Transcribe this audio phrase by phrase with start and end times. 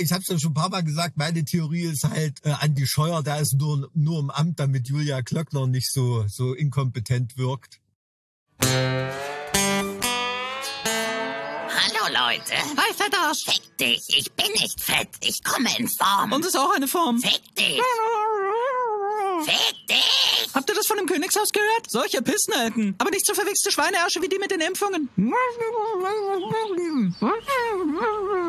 [0.00, 2.86] ich habe es ja schon ein paar Mal gesagt, meine Theorie ist halt, äh, Andi
[2.86, 7.80] Scheuer, der ist nur, nur im Amt, damit Julia Klöckner nicht so, so inkompetent wirkt.
[8.62, 9.18] Hallo
[12.08, 12.54] Leute.
[12.76, 13.44] Hi, Fettarsch.
[13.44, 16.32] Fick dich, ich bin nicht fett, ich komme in Form.
[16.32, 17.20] Und ist auch eine Form.
[17.20, 17.80] Fick dich.
[19.44, 20.48] Fick dich.
[20.54, 21.90] Habt ihr das von dem Königshaus gehört?
[21.90, 22.94] Solche Pissnelken.
[22.98, 25.08] Aber nicht so verwichste Schweineärsche wie die mit den Impfungen.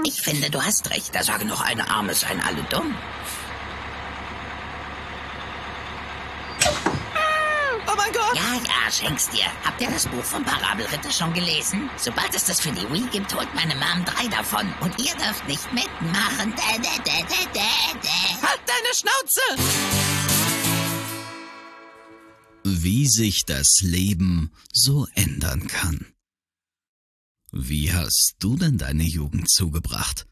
[0.06, 2.96] Ich finde, du hast recht, da sagen noch eine Arme seien alle dumm.
[7.87, 8.36] Oh mein Gott.
[8.36, 9.46] Ja, ja, schenk's dir.
[9.65, 11.89] Habt ihr das Buch vom Parabelritter schon gelesen?
[11.98, 14.73] Sobald es das für die Wii gibt, holt meine Mom drei davon.
[14.79, 16.54] Und ihr dürft nicht mitmachen.
[18.42, 20.00] Halt deine Schnauze.
[22.74, 26.06] Wie sich das Leben so ändern kann.
[27.52, 30.25] Wie hast du denn deine Jugend zugebracht?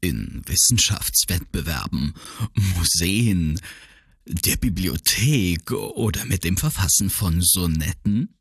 [0.00, 2.14] In Wissenschaftswettbewerben,
[2.54, 3.60] Museen,
[4.24, 8.36] der Bibliothek oder mit dem Verfassen von Sonetten?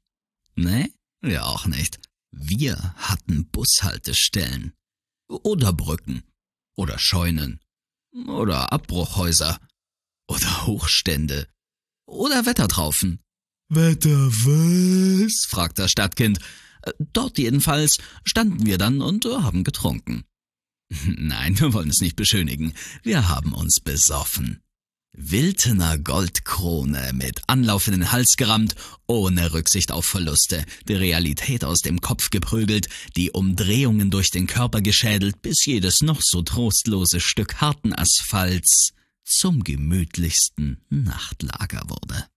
[0.55, 0.91] Ne?
[1.21, 1.99] Ja auch nicht.
[2.31, 4.73] Wir hatten Bushaltestellen.
[5.30, 6.23] Oder Brücken.
[6.75, 7.59] Oder Scheunen.
[8.27, 9.59] Oder Abbruchhäuser.
[10.27, 11.47] Oder Hochstände.
[12.08, 13.19] Oder Wettertraufen.
[13.69, 15.45] Wetter was?
[15.50, 16.39] fragt das Stadtkind.
[16.83, 20.23] Äh, Dort jedenfalls standen wir dann und äh, haben getrunken.
[21.05, 22.73] Nein, wir wollen es nicht beschönigen.
[23.03, 24.61] Wir haben uns besoffen.
[25.19, 28.75] Wiltener Goldkrone mit Anlauf in den Hals gerammt,
[29.08, 34.80] ohne Rücksicht auf Verluste, die Realität aus dem Kopf geprügelt, die Umdrehungen durch den Körper
[34.80, 38.94] geschädelt, bis jedes noch so trostlose Stück harten Asphalts
[39.28, 42.28] zum gemütlichsten Nachtlager wurde.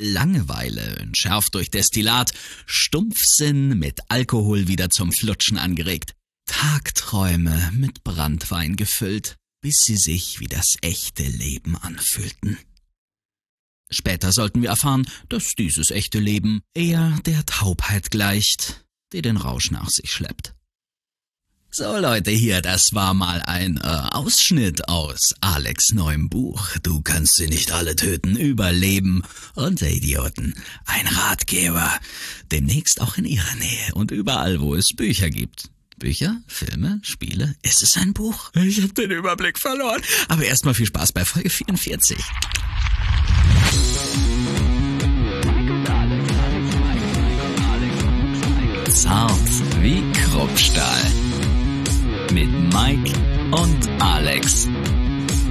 [0.00, 2.32] Langeweile, entschärft durch Destillat,
[2.64, 6.14] Stumpfsinn mit Alkohol wieder zum Flutschen angeregt,
[6.46, 12.58] Tagträume mit Brandwein gefüllt, bis sie sich wie das echte Leben anfühlten.
[13.90, 19.70] Später sollten wir erfahren, dass dieses echte Leben eher der Taubheit gleicht, die den Rausch
[19.70, 20.54] nach sich schleppt.
[21.72, 26.66] So Leute, hier, das war mal ein äh, Ausschnitt aus Alex neuem Buch.
[26.82, 29.22] Du kannst sie nicht alle töten, überleben
[29.54, 30.54] unter Idioten.
[30.84, 31.88] Ein Ratgeber.
[32.50, 35.70] Demnächst auch in ihrer Nähe und überall, wo es Bücher gibt.
[35.96, 37.54] Bücher, Filme, Spiele.
[37.62, 38.50] Ist es ein Buch?
[38.54, 40.02] Ich habe den Überblick verloren.
[40.26, 42.18] Aber erstmal viel Spaß bei Folge 44.
[48.88, 51.12] Zart wie Kruppstahl
[52.32, 53.12] mit Mike
[53.50, 54.68] und Alex.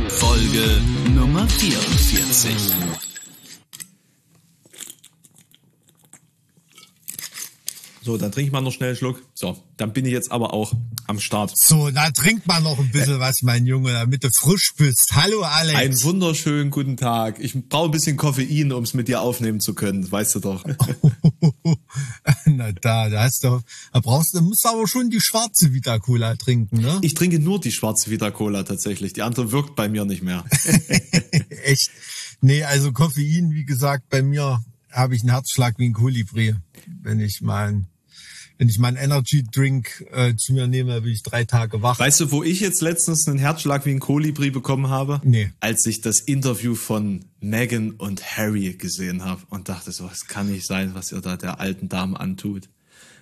[0.10, 0.82] Folge
[1.14, 3.09] Nummer 44.
[8.10, 9.22] So, dann trinke ich mal noch schnell einen Schluck.
[9.36, 10.74] So, dann bin ich jetzt aber auch
[11.06, 11.56] am Start.
[11.56, 15.12] So, da trink mal noch ein bisschen was, mein Junge, damit du frisch bist.
[15.14, 15.78] Hallo, Alex.
[15.78, 17.38] Einen wunderschönen guten Tag.
[17.40, 20.02] Ich brauche ein bisschen Koffein, um es mit dir aufnehmen zu können.
[20.02, 20.66] Das weißt du doch.
[22.46, 23.62] Na da, da hast du,
[23.94, 26.98] da brauchst du, musst aber schon die schwarze Vita Cola trinken, ne?
[27.04, 29.14] Ich trinke nur die schwarze Vita Cola tatsächlich.
[29.14, 30.44] Die andere wirkt bei mir nicht mehr.
[31.64, 31.92] Echt?
[32.42, 36.56] Nee, also Koffein, wie gesagt, bei mir habe ich einen Herzschlag wie ein Kolibri.
[37.02, 37.84] Wenn ich mal,
[38.60, 41.98] wenn ich mal einen Energy Drink äh, zu mir nehme, bin ich drei Tage wach.
[41.98, 45.22] Weißt du, wo ich jetzt letztens einen Herzschlag wie ein Kolibri bekommen habe?
[45.24, 45.52] Nee.
[45.62, 50.52] Als ich das Interview von Meghan und Harry gesehen habe und dachte so, es kann
[50.52, 52.68] nicht sein, was ihr da der alten Dame antut.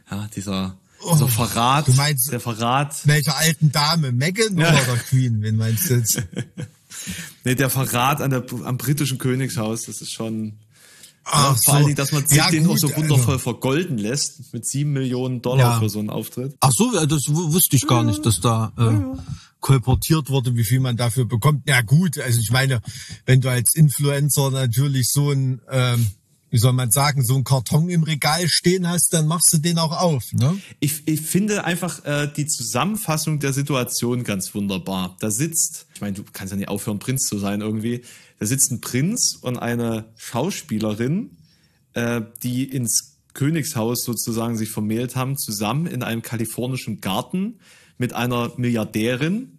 [0.09, 0.75] Ja, dieser,
[1.13, 4.11] dieser Oh, Verrat, du meinst- der Verrat, Welcher alten Dame?
[4.11, 4.69] Megan Ja.
[4.73, 5.41] oder der Queen?
[5.43, 6.23] Wen meinst du jetzt?
[7.43, 10.53] nee, der Verrat an der, am britischen Königshaus, das ist schon,
[11.29, 11.71] Ach ja, vor so.
[11.73, 14.65] allen Dingen, dass man sich Ja, den auch gut, so wundervoll also- vergolden lässt, mit
[14.65, 15.79] sieben Millionen Dollar Ja.
[15.79, 16.55] für so einen Auftritt.
[16.61, 19.17] Ach so, das wu- wusste ich gar nicht, dass da äh,
[19.59, 21.67] kolportiert wurde, wie viel man dafür bekommt.
[21.67, 22.81] Ja gut, also ich meine,
[23.25, 26.07] wenn du als Influencer natürlich so ein, ähm,
[26.49, 29.77] wie soll man sagen, so ein Karton im Regal stehen hast, dann machst du den
[29.79, 30.57] auch auf, ne?
[30.79, 35.17] Ich, ich finde einfach äh, die Zusammenfassung der Situation ganz wunderbar.
[35.19, 38.01] Da sitzt, ich meine, du kannst ja nicht aufhören, Prinz zu sein irgendwie.
[38.39, 41.37] Da sitzt ein Prinz und eine Schauspielerin,
[41.93, 47.59] äh, die ins Königshaus sozusagen sich vermählt haben, zusammen in einem kalifornischen Garten
[47.97, 49.57] mit einer Milliardärin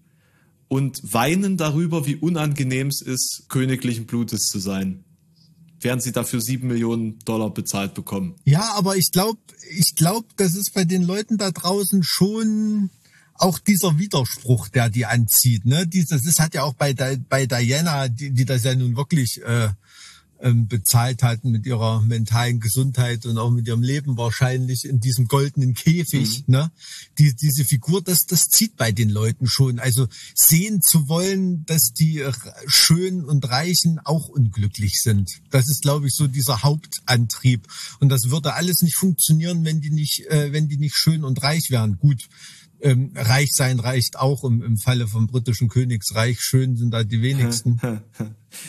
[0.68, 5.04] und weinen darüber, wie unangenehm es ist, königlichen Blutes zu sein.
[5.80, 8.34] Während sie dafür sieben Millionen Dollar bezahlt bekommen.
[8.44, 9.38] Ja, aber ich glaube,
[9.70, 12.90] ich glaube, das ist bei den Leuten da draußen schon
[13.38, 15.64] auch dieser Widerspruch, der die anzieht.
[15.64, 15.86] Ne?
[15.86, 19.68] Dieses, das hat ja auch bei, bei Diana, die, die das ja nun wirklich äh,
[20.40, 25.26] ähm, bezahlt hatten mit ihrer mentalen Gesundheit und auch mit ihrem Leben wahrscheinlich in diesem
[25.26, 26.44] goldenen Käfig.
[26.46, 26.54] Mhm.
[26.54, 26.70] Ne?
[27.18, 29.78] Die, diese Figur, das, das zieht bei den Leuten schon.
[29.78, 32.24] Also sehen zu wollen, dass die
[32.66, 35.40] Schönen und Reichen auch unglücklich sind.
[35.50, 37.66] Das ist, glaube ich, so dieser Hauptantrieb.
[38.00, 41.42] Und das würde alles nicht funktionieren, wenn die nicht, äh, wenn die nicht schön und
[41.42, 41.98] reich wären.
[41.98, 42.28] Gut,
[42.80, 46.38] ähm, reich sein reicht auch im, im Falle vom britischen Königsreich.
[46.40, 47.80] Schön sind da die wenigsten.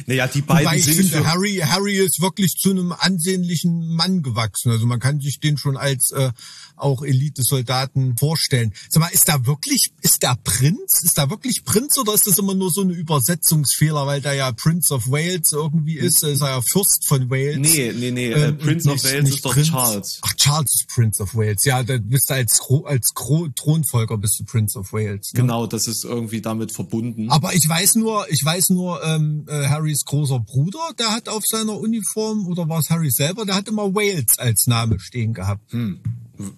[0.06, 4.24] Naja, die beiden Wobei ich sind finde, Harry, Harry ist wirklich zu einem ansehnlichen Mann
[4.24, 4.72] gewachsen.
[4.72, 6.32] Also man kann sich den schon als äh,
[6.76, 8.74] auch Elite-Soldaten vorstellen.
[8.90, 11.04] Sag mal, ist da wirklich, ist der Prinz?
[11.04, 14.52] Ist da wirklich Prinz oder ist das immer nur so eine Übersetzungsfehler, weil da ja
[14.52, 16.24] Prince of Wales irgendwie ist?
[16.24, 17.58] Ist er ja Fürst von Wales?
[17.58, 18.32] Nee, nee, nee.
[18.32, 19.70] Äh, Prince of Wales ist doch Prinz.
[19.70, 20.20] Charles.
[20.22, 21.64] Ach, Charles ist Prince of Wales.
[21.66, 25.34] Ja, da bist du als, als Thronfolger bist du Prince of Wales.
[25.34, 25.42] Ne?
[25.42, 27.30] Genau, das ist irgendwie damit verbunden.
[27.30, 31.44] Aber ich weiß nur, ich weiß nur, ähm, äh, Harrys großer Bruder, der hat auf
[31.46, 35.72] seiner Uniform, oder war es Harry selber, der hat immer Wales als Name stehen gehabt.
[35.72, 36.02] Hm.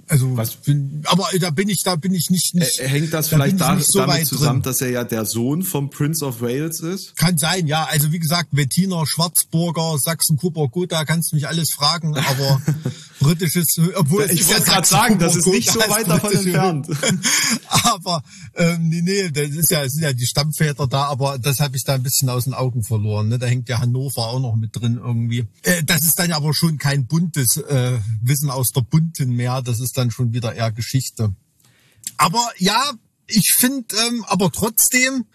[0.07, 0.56] Also, Was?
[0.57, 2.54] Bin, aber da bin ich, da bin ich nicht.
[2.54, 4.72] nicht Hängt das da vielleicht da, so damit zusammen, drin.
[4.72, 7.16] dass er ja der Sohn vom Prince of Wales ist?
[7.16, 7.86] Kann sein, ja.
[7.86, 12.62] Also wie gesagt, Wettiner, Schwarzburger, Sachsen, Kuper, Gotha, kannst du mich alles fragen, aber
[13.19, 16.88] britisches, obwohl ich wollte gerade sagen, das ist nicht so weit davon entfernt.
[17.68, 18.24] aber
[18.56, 21.83] ähm, nee, nee, das ist ja, sind ja die Stammväter da, aber das habe ich
[21.83, 23.30] da ein bisschen aus den Augen verloren.
[23.30, 23.39] Ne?
[23.39, 25.45] Da hängt ja Hannover auch noch mit drin irgendwie.
[25.63, 29.62] Äh, das ist dann aber schon kein buntes äh, Wissen aus der bunten mehr.
[29.71, 31.33] Das ist dann schon wieder eher Geschichte.
[32.18, 32.91] Aber ja,
[33.27, 35.25] ich finde, ähm, aber trotzdem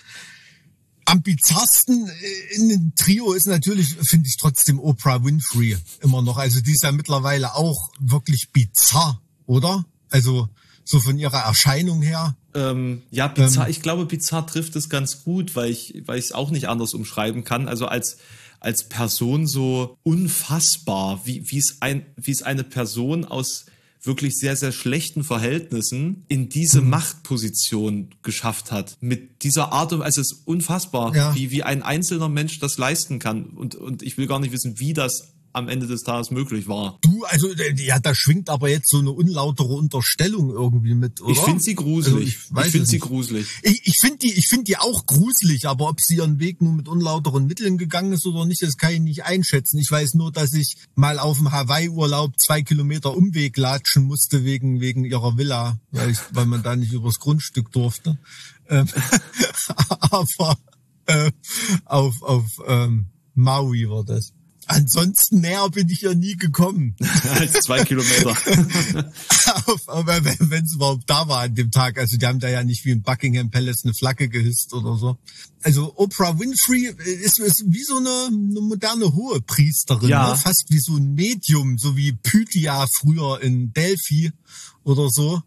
[1.06, 6.36] am bizarrsten äh, in dem Trio ist natürlich, finde ich trotzdem Oprah Winfrey immer noch.
[6.36, 9.86] Also die ist ja mittlerweile auch wirklich bizarr, oder?
[10.10, 10.48] Also
[10.84, 12.36] so von ihrer Erscheinung her.
[12.54, 13.66] Ähm, ja, bizarr.
[13.66, 16.68] Ähm, ich glaube, bizarr trifft es ganz gut, weil ich, weil ich es auch nicht
[16.68, 17.68] anders umschreiben kann.
[17.68, 18.18] Also als
[18.58, 23.66] als Person so unfassbar, wie wie es ein wie es eine Person aus
[24.06, 26.90] wirklich sehr, sehr schlechten Verhältnissen in diese mhm.
[26.90, 28.96] Machtposition geschafft hat.
[29.00, 31.34] Mit dieser Art und Weise, es ist unfassbar, ja.
[31.34, 33.46] wie, wie ein einzelner Mensch das leisten kann.
[33.46, 36.98] Und, und ich will gar nicht wissen, wie das am Ende des Tages möglich war.
[37.00, 41.32] Du, also ja, da schwingt aber jetzt so eine unlautere Unterstellung irgendwie mit, oder?
[41.32, 42.38] Ich finde sie gruselig.
[42.50, 43.46] Also ich, ich finde sie gruselig.
[43.62, 46.74] Ich, ich finde die, ich finde die auch gruselig, aber ob sie ihren Weg nur
[46.74, 49.78] mit unlauteren Mitteln gegangen ist oder nicht, das kann ich nicht einschätzen.
[49.78, 54.80] Ich weiß nur, dass ich mal auf dem Hawaii-Urlaub zwei Kilometer Umweg latschen musste wegen
[54.80, 58.18] wegen ihrer Villa, weil, ich, weil man da nicht übers Grundstück durfte.
[58.68, 58.88] Ähm,
[59.88, 60.58] aber
[61.06, 61.30] äh,
[61.86, 64.35] auf auf ähm, Maui war das.
[64.68, 66.96] Ansonsten näher bin ich ja nie gekommen.
[67.38, 68.36] Als zwei Kilometer.
[69.86, 71.98] aber wenn es überhaupt da war an dem Tag.
[71.98, 75.18] Also die haben da ja nicht wie im Buckingham Palace eine Flagge gehisst oder so.
[75.62, 80.30] Also Oprah Winfrey ist, ist wie so eine, eine moderne hohe Priesterin, ja.
[80.30, 80.36] ne?
[80.36, 84.32] fast wie so ein Medium, so wie Pythia früher in Delphi
[84.82, 85.42] oder so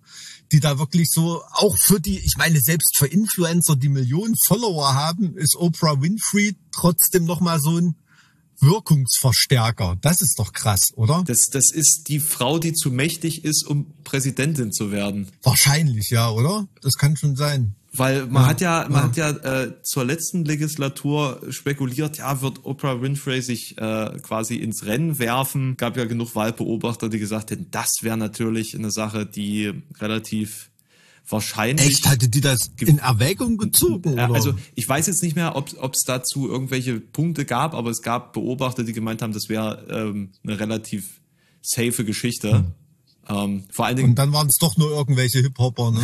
[0.51, 4.95] die da wirklich so auch für die, ich meine selbst für Influencer, die Millionen Follower
[4.95, 7.95] haben, ist Oprah Winfrey trotzdem noch mal so ein
[8.61, 9.97] Wirkungsverstärker.
[10.01, 11.23] Das ist doch krass, oder?
[11.27, 15.27] Das, das ist die Frau, die zu mächtig ist, um Präsidentin zu werden.
[15.43, 16.67] Wahrscheinlich, ja, oder?
[16.81, 17.75] Das kann schon sein.
[17.91, 19.27] Weil man ja, hat ja, man ja.
[19.27, 24.85] hat ja äh, zur letzten Legislatur spekuliert, ja, wird Oprah Winfrey sich äh, quasi ins
[24.85, 25.75] Rennen werfen.
[25.75, 30.69] Gab ja genug Wahlbeobachter, die gesagt hätten, das wäre natürlich eine Sache, die relativ
[31.29, 31.87] wahrscheinlich.
[31.87, 32.07] Echt?
[32.07, 34.13] Hatte die das in Erwägung gezogen?
[34.13, 34.33] Oder?
[34.33, 38.33] Also ich weiß jetzt nicht mehr, ob es dazu irgendwelche Punkte gab, aber es gab
[38.33, 41.21] Beobachter, die gemeint haben, das wäre ähm, eine relativ
[41.61, 42.59] safe Geschichte.
[42.59, 42.71] Hm.
[43.29, 44.09] Ähm, vor allen Dingen.
[44.09, 46.01] Und dann waren es doch nur irgendwelche Hip-Hopper, ne?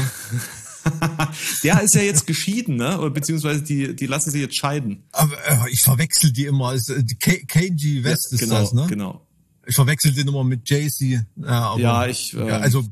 [1.64, 3.00] Der ist ja jetzt geschieden, ne?
[3.00, 5.04] Oder beziehungsweise die, die lassen sich jetzt scheiden.
[5.12, 6.70] Aber äh, ich verwechsel die immer.
[6.70, 8.86] Also, KG West ja, ist genau, das, ne?
[8.88, 9.26] Genau.
[9.68, 11.26] Ich verwechsel den immer mit Jay-Z.
[11.36, 12.34] Ja, ja, ich.
[12.34, 12.84] Äh, ja, also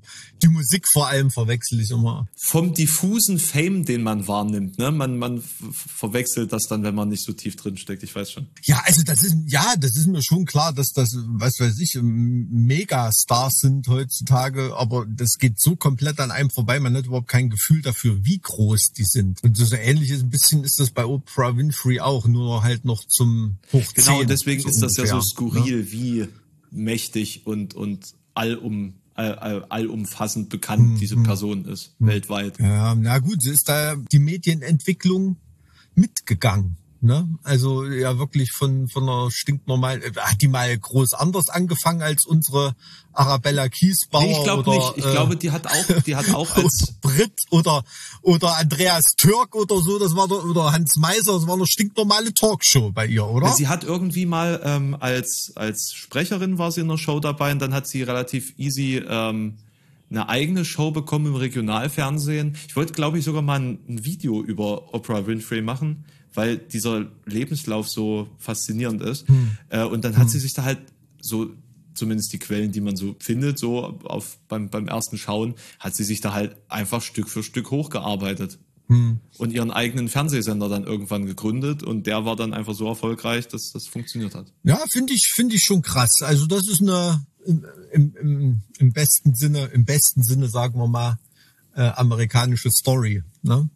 [0.44, 2.28] die Musik vor allem verwechsel ich immer.
[2.36, 4.92] Vom diffusen Fame, den man wahrnimmt, ne?
[4.92, 8.04] Man, man verwechselt das dann, wenn man nicht so tief drin steckt.
[8.04, 8.48] Ich weiß schon.
[8.64, 11.98] Ja, also das ist, ja, das ist mir schon klar, dass das, was weiß ich,
[12.02, 16.80] Megastars sind heutzutage, aber das geht so komplett an einem vorbei.
[16.80, 19.42] Man hat überhaupt kein Gefühl dafür, wie groß die sind.
[19.44, 22.84] Und so, so ähnlich ist ein bisschen ist das bei Oprah Winfrey auch, nur halt
[22.84, 25.92] noch zum Hoch Genau, deswegen so ist das ungefähr, ja so skurril, ne?
[25.92, 26.28] wie
[26.74, 31.00] mächtig und, und allum, all, all, allumfassend bekannt mhm.
[31.00, 32.08] diese Person ist, mhm.
[32.08, 32.60] weltweit.
[32.60, 35.38] Ja, na gut, sie ist da die Medienentwicklung
[35.96, 36.78] mitgegangen.
[37.04, 37.28] Ne?
[37.44, 40.02] Also ja wirklich von von einer stinknormalen.
[40.02, 42.76] äh, Hat die mal groß anders angefangen als unsere
[43.12, 44.94] Arabella Kiesbauer Nee, ich glaube nicht.
[44.96, 47.84] Ich äh, glaube, die hat auch, die hat auch als Brit oder
[48.22, 50.00] oder Andreas Türk oder so.
[50.00, 51.34] Das war doch oder Hans Meiser.
[51.34, 53.50] Das war eine stinknormale Talkshow bei ihr, oder?
[53.50, 57.60] Sie hat irgendwie mal ähm, als, als Sprecherin war sie in der Show dabei und
[57.60, 59.58] dann hat sie relativ easy ähm,
[60.10, 62.56] eine eigene Show bekommen im Regionalfernsehen.
[62.68, 67.10] Ich wollte, glaube ich, sogar mal ein, ein Video über Oprah Winfrey machen, weil dieser
[67.26, 69.26] Lebenslauf so faszinierend ist.
[69.70, 70.80] Äh, und dann hat sie sich da halt
[71.22, 71.54] so
[71.94, 76.04] zumindest die Quellen, die man so findet, so auf beim, beim ersten Schauen, hat sie
[76.04, 78.60] sich da halt einfach Stück für Stück hochgearbeitet.
[79.38, 83.72] Und ihren eigenen Fernsehsender dann irgendwann gegründet und der war dann einfach so erfolgreich, dass
[83.72, 84.52] das funktioniert hat.
[84.64, 86.22] Ja, finde ich, finde ich schon krass.
[86.22, 90.88] Also das ist eine im, im, im, im besten Sinne, im besten Sinne, sagen wir
[90.88, 91.18] mal,
[91.76, 93.24] äh, amerikanische Story.
[93.42, 93.70] Ne?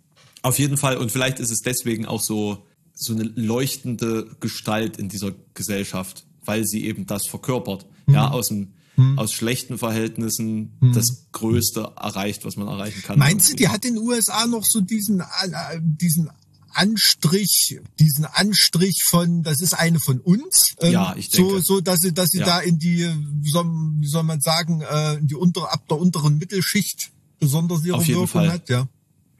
[0.47, 0.97] Auf jeden Fall.
[0.97, 6.65] Und vielleicht ist es deswegen auch so, so eine leuchtende Gestalt in dieser Gesellschaft, weil
[6.65, 7.85] sie eben das verkörpert.
[8.09, 8.73] Ja, aus dem,
[9.17, 13.19] aus schlechten Verhältnissen das Größte erreicht, was man erreichen kann.
[13.19, 16.29] Meinst du, die hat in den USA noch so diesen, äh, diesen
[16.73, 20.75] Anstrich, diesen Anstrich von, das ist eine von uns.
[20.79, 21.61] Ähm, Ja, ich So, denke.
[21.63, 22.45] so, dass sie, dass sie Ja.
[22.45, 23.07] da in die,
[23.41, 23.65] wie soll,
[23.99, 28.03] wie soll man sagen, äh, in die unter, ab der unteren Mittelschicht besonders ihre Auf
[28.07, 28.51] jeden Wirkung Fall.
[28.51, 28.87] hat, ja.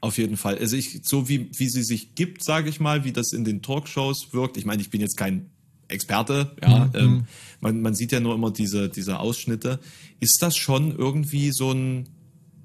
[0.00, 0.58] Auf jeden Fall.
[0.58, 3.62] Also ich, so wie, wie sie sich gibt, sage ich mal, wie das in den
[3.62, 4.56] Talkshows wirkt.
[4.56, 5.50] Ich meine, ich bin jetzt kein
[5.88, 6.90] Experte, ja.
[6.94, 7.24] Ähm,
[7.60, 9.80] man, man sieht ja nur immer diese, diese Ausschnitte.
[10.20, 12.08] Ist das schon irgendwie so ein,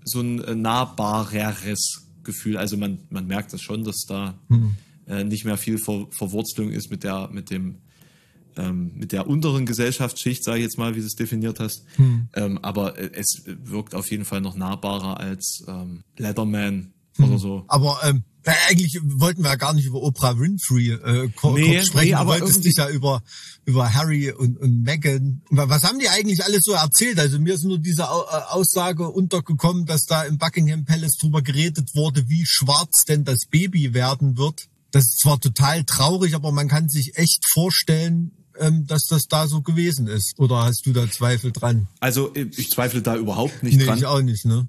[0.04, 2.58] so ein äh, nahbareres Gefühl?
[2.58, 4.38] Also man, man merkt das schon, dass da
[5.08, 7.78] äh, nicht mehr viel Ver, Verwurzelung ist mit der, mit dem,
[8.58, 11.86] ähm, mit der unteren Gesellschaftsschicht, sage ich jetzt mal, wie du es definiert hast.
[12.36, 16.04] Ähm, aber äh, es wirkt auf jeden Fall noch nahbarer als ähm,
[17.20, 17.63] Oder so.
[17.67, 21.75] Aber ähm, äh, eigentlich wollten wir ja gar nicht über Oprah Winfrey äh, ko- Nee,
[21.75, 22.05] kurz sprechen.
[22.05, 23.22] nee, du aber wolltest irgendwie- dich ja über
[23.65, 25.41] über Harry und, und Meghan.
[25.50, 27.17] Wa- Was haben die eigentlich alles so erzählt?
[27.20, 28.05] Also mir ist nur diese äh,
[28.50, 33.93] Aussage untergekommen, dass da im Buckingham Palace drüber geredet wurde, wie schwarz denn das Baby
[33.93, 34.67] werden wird.
[34.91, 39.48] Das ist zwar total traurig, aber man kann sich echt vorstellen, ähm, dass das da
[39.48, 40.34] so gewesen ist.
[40.38, 41.88] Oder hast du da Zweifel dran?
[42.00, 43.98] Also äh, ich zweifle da überhaupt nicht Nee, dran.
[43.98, 44.67] ich auch nicht, ne?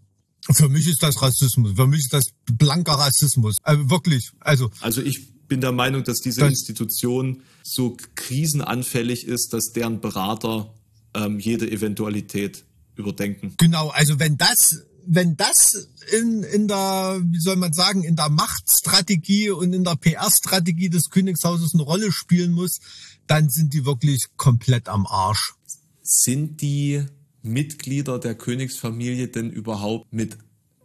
[0.52, 1.72] Für mich ist das Rassismus.
[1.76, 3.56] Für mich ist das blanker Rassismus.
[3.62, 4.30] Also wirklich.
[4.40, 10.74] Also Also ich bin der Meinung, dass diese Institution so krisenanfällig ist, dass deren Berater
[11.14, 12.64] ähm, jede Eventualität
[12.96, 13.54] überdenken.
[13.58, 18.28] genau, also wenn das, wenn das in, in der, wie soll man sagen, in der
[18.28, 22.78] Machtstrategie und in der PR-Strategie des Königshauses eine Rolle spielen muss,
[23.26, 25.54] dann sind die wirklich komplett am Arsch.
[26.02, 27.04] Sind die
[27.44, 30.38] Mitglieder der Königsfamilie denn überhaupt mit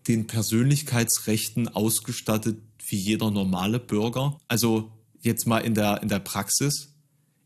[0.07, 4.37] den Persönlichkeitsrechten ausgestattet wie jeder normale Bürger?
[4.47, 6.89] Also jetzt mal in der, in der Praxis,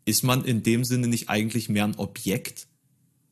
[0.06, 2.68] ist man in dem Sinne nicht eigentlich mehr ein Objekt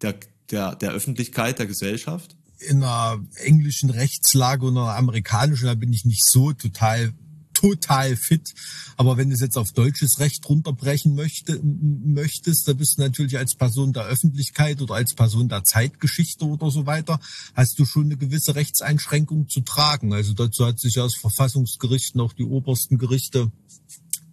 [0.01, 0.19] der,
[0.49, 2.35] der, der Öffentlichkeit, der Gesellschaft?
[2.61, 7.13] in einer englischen Rechtslage und einer amerikanischen, da bin ich nicht so total
[7.61, 8.53] total fit.
[8.97, 13.37] Aber wenn du es jetzt auf deutsches Recht runterbrechen möchte, möchtest, da bist du natürlich
[13.37, 17.19] als Person der Öffentlichkeit oder als Person der Zeitgeschichte oder so weiter,
[17.53, 20.13] hast du schon eine gewisse Rechtseinschränkung zu tragen.
[20.13, 23.51] Also dazu hat sich ja das Verfassungsgericht und auch die obersten Gerichte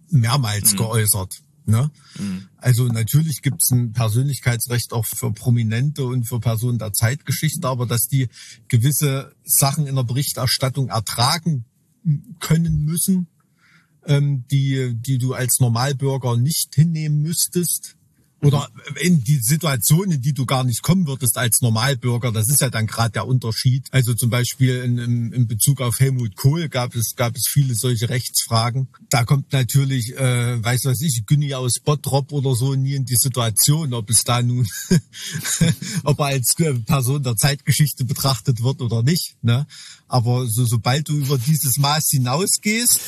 [0.09, 1.41] mehrmals geäußert.
[1.65, 1.91] Ne?
[2.57, 7.85] Also natürlich gibt es ein Persönlichkeitsrecht auch für Prominente und für Personen der Zeitgeschichte, aber
[7.85, 8.27] dass die
[8.67, 11.65] gewisse Sachen in der Berichterstattung ertragen
[12.39, 13.27] können müssen,
[14.05, 17.95] ähm, die, die du als Normalbürger nicht hinnehmen müsstest.
[18.41, 18.69] Oder
[19.01, 22.69] in die Situation, in die du gar nicht kommen würdest als Normalbürger, das ist ja
[22.69, 23.87] dann gerade der Unterschied.
[23.91, 27.75] Also zum Beispiel in, in, in Bezug auf Helmut Kohl gab es, gab es viele
[27.75, 28.87] solche Rechtsfragen.
[29.09, 33.17] Da kommt natürlich, äh, weiß was ich, Günni aus Bottrop oder so nie in die
[33.17, 34.65] Situation, ob es da nun,
[36.05, 39.35] ob er als äh, Person der Zeitgeschichte betrachtet wird oder nicht.
[39.41, 39.67] Ne?
[40.09, 42.99] Aber so, sobald du über dieses Maß hinausgehst,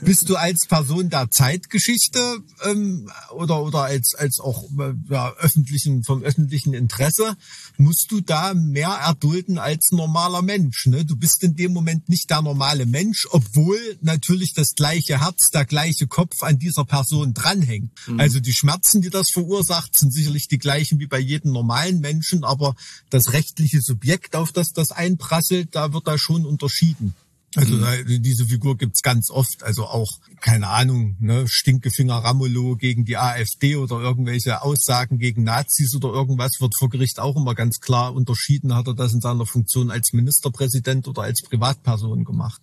[0.00, 6.04] bist du als Person der Zeitgeschichte ähm, oder oder als als auch äh, ja, öffentlichen
[6.04, 7.36] vom öffentlichen Interesse
[7.76, 10.86] musst du da mehr erdulden als normaler Mensch.
[10.86, 11.04] Ne?
[11.04, 15.64] Du bist in dem Moment nicht der normale Mensch, obwohl natürlich das gleiche Herz, der
[15.64, 17.92] gleiche Kopf an dieser Person dranhängt.
[18.18, 22.44] Also die Schmerzen, die das verursacht, sind sicherlich die gleichen wie bei jedem normalen Menschen,
[22.44, 22.74] aber
[23.10, 27.14] das rechtliche Subjekt, auf das das einprasselt, da wird da schon unterschieden.
[27.56, 33.06] Also da, diese Figur gibt's ganz oft, also auch, keine Ahnung, ne, Stinkefinger Ramelow gegen
[33.06, 37.80] die AfD oder irgendwelche Aussagen gegen Nazis oder irgendwas wird vor Gericht auch immer ganz
[37.80, 42.60] klar unterschieden, hat er das in seiner Funktion als Ministerpräsident oder als Privatperson gemacht.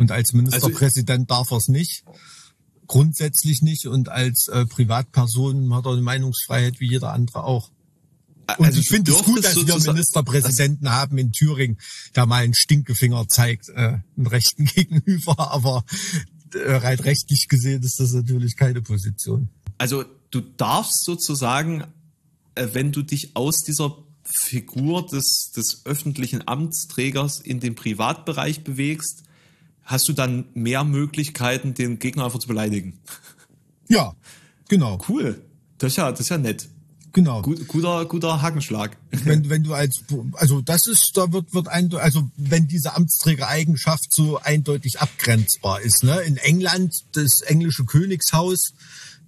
[0.00, 2.02] Und als Ministerpräsident darf er es nicht.
[2.88, 7.70] grundsätzlich nicht und als äh, Privatperson hat er eine Meinungsfreiheit wie jeder andere auch.
[8.56, 11.78] Und Also ich finde es gut, dass wir Ministerpräsidenten haben in Thüringen,
[12.16, 15.84] der mal einen Stinkefinger zeigt, äh, einen Rechten gegenüber, aber
[16.54, 19.48] äh, rein rechtlich gesehen ist das natürlich keine Position.
[19.76, 21.84] Also du darfst sozusagen,
[22.54, 29.24] äh, wenn du dich aus dieser Figur des, des öffentlichen Amtsträgers in den Privatbereich bewegst,
[29.84, 32.98] hast du dann mehr Möglichkeiten, den Gegner einfach zu beleidigen.
[33.88, 34.14] Ja,
[34.68, 35.42] genau, Cool.
[35.78, 36.68] Das ist ja, das ist ja nett.
[37.12, 37.42] Genau.
[37.42, 38.96] Gut, guter, guter Hakenschlag.
[39.10, 40.02] wenn, wenn du als,
[40.34, 46.04] also das ist, da wird, wird ein, also wenn diese Amtsträgereigenschaft so eindeutig abgrenzbar ist,
[46.04, 46.20] ne?
[46.20, 48.72] In England, das englische Königshaus,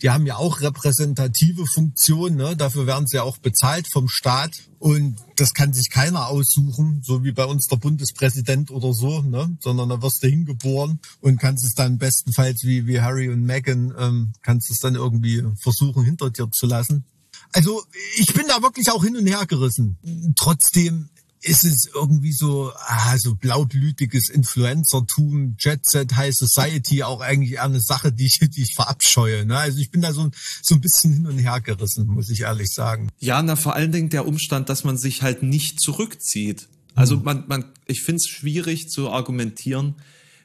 [0.02, 2.56] die haben ja auch repräsentative Funktionen, ne?
[2.56, 4.52] Dafür werden sie ja auch bezahlt vom Staat.
[4.78, 9.56] Und das kann sich keiner aussuchen, so wie bei uns der Bundespräsident oder so, ne?
[9.60, 13.92] Sondern da wirst du hingeboren und kannst es dann bestenfalls wie, wie Harry und Meghan,
[13.98, 17.04] ähm, kannst es dann irgendwie versuchen, hinter dir zu lassen.
[17.52, 17.82] Also
[18.16, 19.98] ich bin da wirklich auch hin und her gerissen.
[20.36, 21.08] Trotzdem
[21.42, 27.64] ist es irgendwie so, ah, so blaublütiges Influencertum, Jet Set, High Society, auch eigentlich eher
[27.64, 29.46] eine Sache, die ich, die ich verabscheue.
[29.46, 29.56] Ne?
[29.56, 30.30] Also ich bin da so,
[30.62, 33.08] so ein bisschen hin und her gerissen, muss ich ehrlich sagen.
[33.18, 36.68] Ja, na vor allen Dingen der Umstand, dass man sich halt nicht zurückzieht.
[36.94, 37.24] Also Mhm.
[37.24, 39.94] man, man, ich finde es schwierig zu argumentieren.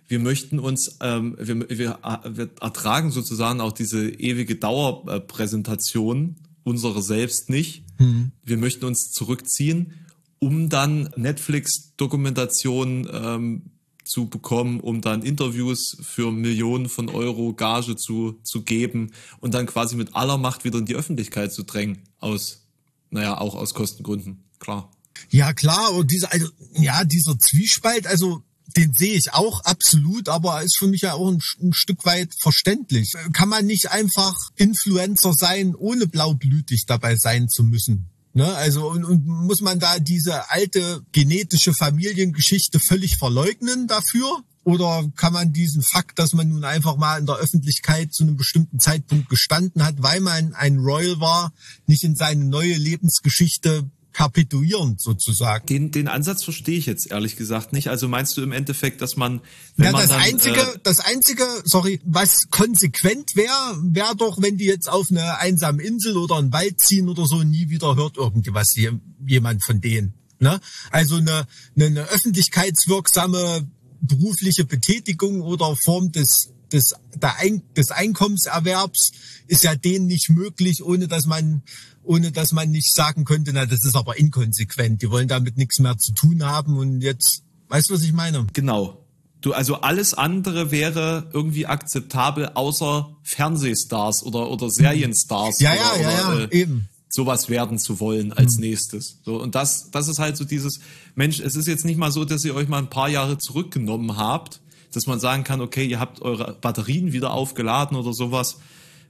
[0.07, 7.49] Wir möchten uns, ähm, wir, wir, wir ertragen sozusagen auch diese ewige Dauerpräsentation unserer selbst
[7.49, 7.85] nicht.
[7.99, 8.31] Mhm.
[8.43, 9.93] Wir möchten uns zurückziehen,
[10.39, 13.71] um dann Netflix-Dokumentationen ähm,
[14.03, 19.65] zu bekommen, um dann Interviews für Millionen von Euro Gage zu, zu geben und dann
[19.65, 21.99] quasi mit aller Macht wieder in die Öffentlichkeit zu drängen.
[22.19, 22.67] Aus,
[23.09, 24.91] naja, auch aus Kostengründen, klar.
[25.29, 28.43] Ja klar, und dieser, also, ja, dieser Zwiespalt, also
[28.75, 32.33] den sehe ich auch absolut, aber ist für mich ja auch ein, ein Stück weit
[32.39, 33.13] verständlich.
[33.33, 38.09] Kann man nicht einfach Influencer sein, ohne blaublütig dabei sein zu müssen?
[38.33, 38.53] Ne?
[38.55, 44.43] Also und, und muss man da diese alte genetische Familiengeschichte völlig verleugnen dafür?
[44.65, 48.35] Oder kann man diesen Fakt, dass man nun einfach mal in der Öffentlichkeit zu einem
[48.35, 51.53] bestimmten Zeitpunkt gestanden hat, weil man ein Royal war,
[51.85, 55.65] nicht in seine neue Lebensgeschichte perpetuieren sozusagen?
[55.67, 57.89] Den, den Ansatz verstehe ich jetzt ehrlich gesagt nicht.
[57.89, 59.41] Also meinst du im Endeffekt, dass man,
[59.75, 64.41] wenn Ja, man das dann, einzige, äh, das einzige, sorry, was konsequent wäre, wäre doch,
[64.41, 67.97] wenn die jetzt auf eine einsame Insel oder einen Wald ziehen oder so, nie wieder
[67.97, 68.93] hört irgendwas je-
[69.27, 70.13] jemand von denen.
[70.39, 70.61] Ne?
[70.91, 73.67] Also eine, eine, eine öffentlichkeitswirksame
[74.01, 79.11] berufliche Betätigung oder Form des des, Ein des Einkommenserwerbs
[79.47, 81.63] ist ja denen nicht möglich, ohne dass man
[82.05, 85.01] ohne dass man nicht sagen könnte, na das ist aber inkonsequent.
[85.01, 88.45] Die wollen damit nichts mehr zu tun haben und jetzt, weißt du, was ich meine?
[88.53, 89.05] Genau.
[89.41, 95.59] Du, also alles andere wäre irgendwie akzeptabel, außer Fernsehstars oder, oder Serienstars.
[95.59, 96.89] Ja, oder, ja, ja, ja, oder, äh, eben.
[97.09, 99.19] sowas werden zu wollen als nächstes.
[99.23, 100.79] So, und das, das ist halt so dieses,
[101.13, 104.17] Mensch, es ist jetzt nicht mal so, dass ihr euch mal ein paar Jahre zurückgenommen
[104.17, 104.61] habt,
[104.95, 108.57] dass man sagen kann, okay, ihr habt eure Batterien wieder aufgeladen oder sowas.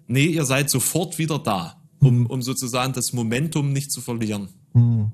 [0.07, 4.49] Nee, ihr seid sofort wieder da, um, um sozusagen das Momentum nicht zu verlieren.
[4.73, 5.11] Ja,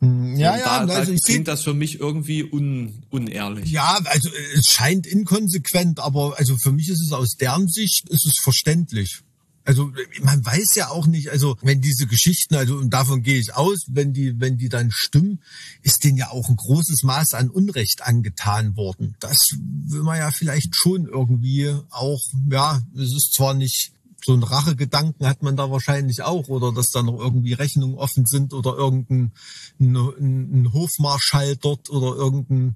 [0.00, 3.70] Und ja, da, da also ich klingt das für mich irgendwie un, unehrlich.
[3.70, 8.24] Ja, also es scheint inkonsequent, aber also für mich ist es aus deren Sicht ist
[8.26, 9.22] es verständlich.
[9.68, 13.54] Also man weiß ja auch nicht, also wenn diese Geschichten, also und davon gehe ich
[13.54, 15.42] aus, wenn die, wenn die dann stimmen,
[15.82, 19.14] ist denen ja auch ein großes Maß an Unrecht angetan worden.
[19.20, 23.92] Das will man ja vielleicht schon irgendwie auch, ja, es ist zwar nicht
[24.24, 28.24] so ein Rachegedanken hat man da wahrscheinlich auch oder dass da noch irgendwie Rechnungen offen
[28.24, 29.32] sind oder irgendein
[29.78, 32.74] ein, ein Hofmarschall dort oder irgendein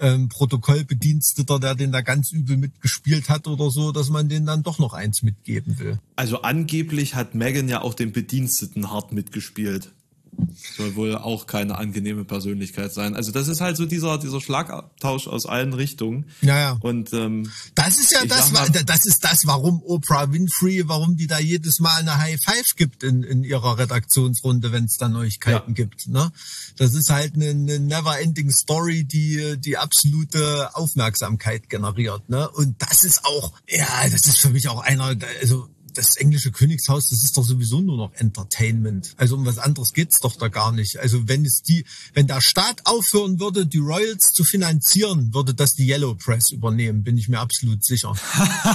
[0.00, 4.62] ähm, Protokollbediensteter, der den da ganz übel mitgespielt hat oder so, dass man den dann
[4.62, 5.98] doch noch eins mitgeben will.
[6.16, 9.92] Also angeblich hat Megan ja auch den Bediensteten hart mitgespielt.
[10.76, 13.14] Soll wohl auch keine angenehme Persönlichkeit sein.
[13.16, 16.26] Also das ist halt so dieser, dieser Schlagabtausch aus allen Richtungen.
[16.40, 16.78] Ja, ja.
[16.80, 21.26] Und ähm, Das ist ja das, mal- das ist das, warum Oprah Winfrey, warum die
[21.26, 25.70] da jedes Mal eine High Five gibt in, in ihrer Redaktionsrunde, wenn es da Neuigkeiten
[25.70, 25.74] Ja.
[25.74, 26.08] gibt.
[26.08, 26.30] Ne?
[26.76, 32.28] Das ist halt eine, eine never-ending Story, die die absolute Aufmerksamkeit generiert.
[32.28, 32.48] Ne?
[32.50, 37.08] Und das ist auch, ja, das ist für mich auch einer, also das englische Königshaus,
[37.10, 39.14] das ist doch sowieso nur noch Entertainment.
[39.16, 40.98] Also um was anderes geht's doch da gar nicht.
[40.98, 45.72] Also wenn es die, wenn der Staat aufhören würde, die Royals zu finanzieren, würde das
[45.72, 48.14] die Yellow Press übernehmen, bin ich mir absolut sicher.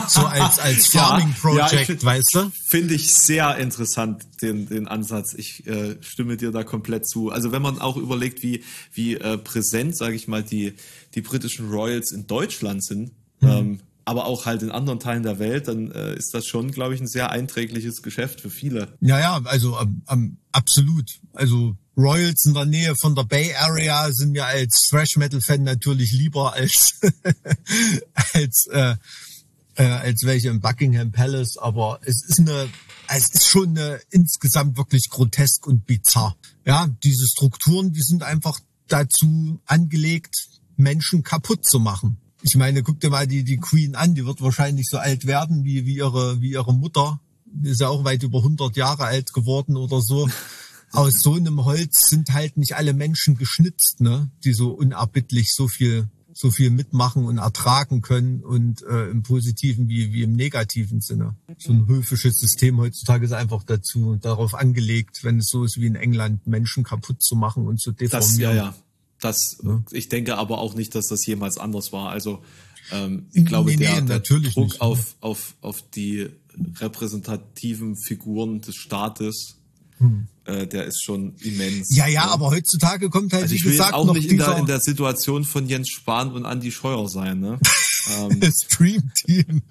[0.07, 2.51] So als als Farming Project, ich weißt du?
[2.65, 5.33] Finde ich sehr interessant, den, den Ansatz.
[5.33, 7.29] Ich äh, stimme dir da komplett zu.
[7.29, 10.73] Also wenn man auch überlegt, wie, wie äh, präsent, sage ich mal, die,
[11.13, 13.47] die britischen Royals in Deutschland sind, Mhm.
[13.49, 16.93] ähm, aber auch halt in anderen Teilen der Welt, dann äh, ist das schon, glaube
[16.93, 18.95] ich, ein sehr einträgliches Geschäft für viele.
[19.01, 21.09] Ja, ja, also ähm, ähm, absolut.
[21.33, 25.63] Also Royals in der Nähe von der Bay Area sind mir als Thrash Metal Fan
[25.63, 26.99] natürlich lieber als
[28.33, 28.95] als äh,
[29.77, 32.69] äh, als welche im Buckingham Palace, aber es ist eine
[33.07, 36.35] es ist schon eine, insgesamt wirklich grotesk und bizarr.
[36.65, 40.35] Ja, diese Strukturen, die sind einfach dazu angelegt,
[40.75, 42.17] Menschen kaputt zu machen.
[42.47, 45.63] Ich meine, guck dir mal die, die Queen an, die wird wahrscheinlich so alt werden
[45.63, 47.19] wie, wie ihre, wie ihre Mutter.
[47.45, 50.29] Die ist ja auch weit über 100 Jahre alt geworden oder so.
[50.91, 55.67] Aus so einem Holz sind halt nicht alle Menschen geschnitzt, ne, die so unerbittlich so
[55.67, 60.99] viel so viel mitmachen und ertragen können und äh, im positiven wie, wie im negativen
[60.99, 61.37] Sinne.
[61.57, 65.85] So ein höfisches System heutzutage ist einfach dazu darauf angelegt, wenn es so ist wie
[65.85, 68.29] in England, Menschen kaputt zu machen und zu deformieren.
[68.29, 68.75] Das, ja, ja.
[69.25, 69.57] Das.
[69.91, 72.09] Ich denke aber auch nicht, dass das jemals anders war.
[72.09, 72.43] Also
[72.91, 74.81] ähm, ich glaube, nee, der, der Druck nicht.
[74.81, 76.29] auf, auf, auf die
[76.79, 79.57] repräsentativen Figuren des Staates
[79.97, 80.27] hm.
[80.43, 81.95] Äh, der ist schon immens.
[81.95, 84.57] Ja, ja, aber heutzutage kommt halt, also ich wie will gesagt, auch nicht in der,
[84.57, 87.59] in der Situation von Jens Spahn und Andy Scheuer sein, ne?
[88.09, 88.41] ähm.
[88.63, 89.61] Stream Team.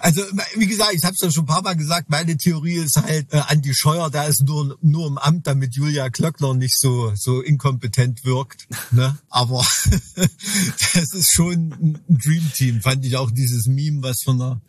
[0.00, 0.22] Also
[0.56, 3.32] wie gesagt, ich habe es ja schon ein paar Mal gesagt, meine Theorie ist halt,
[3.32, 7.40] äh, Andi Scheuer, der ist nur nur im Amt, damit Julia Klöckner nicht so so
[7.40, 8.66] inkompetent wirkt.
[8.90, 9.18] Ne?
[9.28, 9.64] Aber
[10.16, 12.80] das ist schon ein Dream Team.
[12.80, 14.60] Fand ich auch dieses Meme, was von der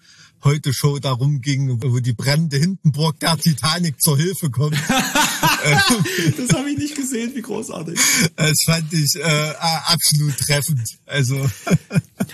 [0.43, 4.75] heute Show darum ging, wo die brennende Hindenburg der Titanic zur Hilfe kommt.
[4.87, 7.99] das habe ich nicht gesehen, wie großartig.
[8.35, 9.53] Das fand ich äh,
[9.85, 10.97] absolut treffend.
[11.05, 11.49] Also.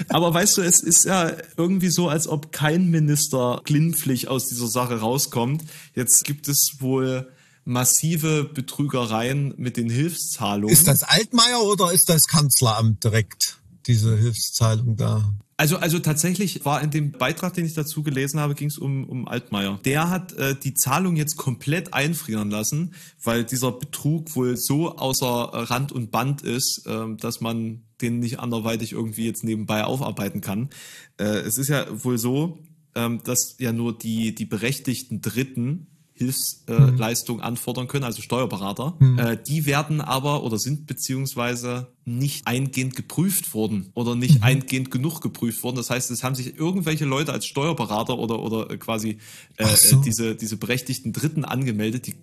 [0.10, 4.68] Aber weißt du, es ist ja irgendwie so, als ob kein Minister glimpflich aus dieser
[4.68, 5.64] Sache rauskommt.
[5.96, 7.28] Jetzt gibt es wohl
[7.66, 10.74] massive Betrügereien mit den Hilfszahlungen.
[10.74, 15.34] Ist das Altmaier oder ist das Kanzleramt direkt, diese Hilfszahlung da?
[15.60, 19.10] Also, also tatsächlich war in dem Beitrag, den ich dazu gelesen habe, ging es um,
[19.10, 19.80] um Altmaier.
[19.86, 25.26] Der hat äh, die Zahlung jetzt komplett einfrieren lassen, weil dieser Betrug wohl so außer
[25.26, 30.70] Rand und Band ist, äh, dass man den nicht anderweitig irgendwie jetzt nebenbei aufarbeiten kann.
[31.18, 32.60] Äh, es ist ja wohl so,
[32.94, 37.46] äh, dass ja nur die, die berechtigten Dritten Hilfsleistung äh, mhm.
[37.46, 38.96] anfordern können, also Steuerberater.
[39.00, 39.20] Mhm.
[39.20, 44.44] Äh, die werden aber oder sind beziehungsweise nicht eingehend geprüft worden oder nicht mhm.
[44.44, 45.76] eingehend genug geprüft worden.
[45.76, 49.20] Das heißt, es haben sich irgendwelche Leute als Steuerberater oder, oder quasi
[49.58, 50.02] äh, so.
[50.02, 52.16] diese, diese berechtigten Dritten angemeldet, die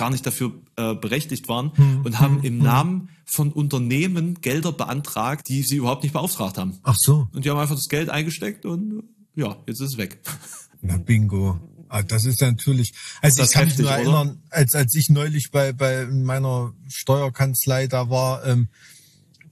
[0.00, 2.62] gar nicht dafür äh, berechtigt waren hm, und haben hm, im hm.
[2.62, 6.78] Namen von Unternehmen Gelder beantragt, die sie überhaupt nicht beauftragt haben.
[6.84, 7.28] Ach so.
[7.34, 9.02] Und die haben einfach das Geld eingesteckt und
[9.34, 10.18] ja, jetzt ist es weg.
[10.80, 11.60] Na bingo.
[11.90, 15.50] Ah, das ist natürlich, also ich kann heftig, mich nur erinnern, als, als ich neulich
[15.50, 18.68] bei, bei meiner Steuerkanzlei da war, ähm,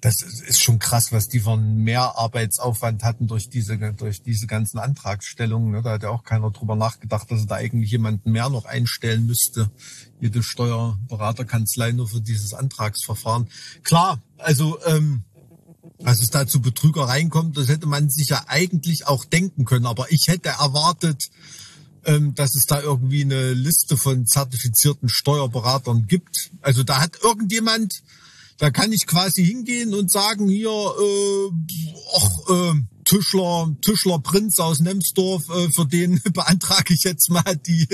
[0.01, 4.79] das ist schon krass, was die von mehr Arbeitsaufwand hatten durch diese, durch diese ganzen
[4.79, 5.73] Antragsstellungen.
[5.73, 5.83] Ne?
[5.83, 9.27] Da hat ja auch keiner drüber nachgedacht, dass er da eigentlich jemanden mehr noch einstellen
[9.27, 9.71] müsste.
[10.21, 13.49] Jede Steuerberaterkanzlei nur für dieses Antragsverfahren.
[13.83, 15.25] Klar, also, ähm,
[15.99, 19.87] dass es da zu Betrügereien kommt, das hätte man sich ja eigentlich auch denken können.
[19.87, 21.29] Aber ich hätte erwartet,
[22.05, 26.51] ähm, dass es da irgendwie eine Liste von zertifizierten Steuerberatern gibt.
[26.63, 28.03] Also da hat irgendjemand,
[28.59, 31.51] da kann ich quasi hingehen und sagen, hier, äh,
[32.15, 37.89] och, äh, Tischler, Tischler Prinz aus Nemsdorf, äh, für den beantrage ich jetzt mal die,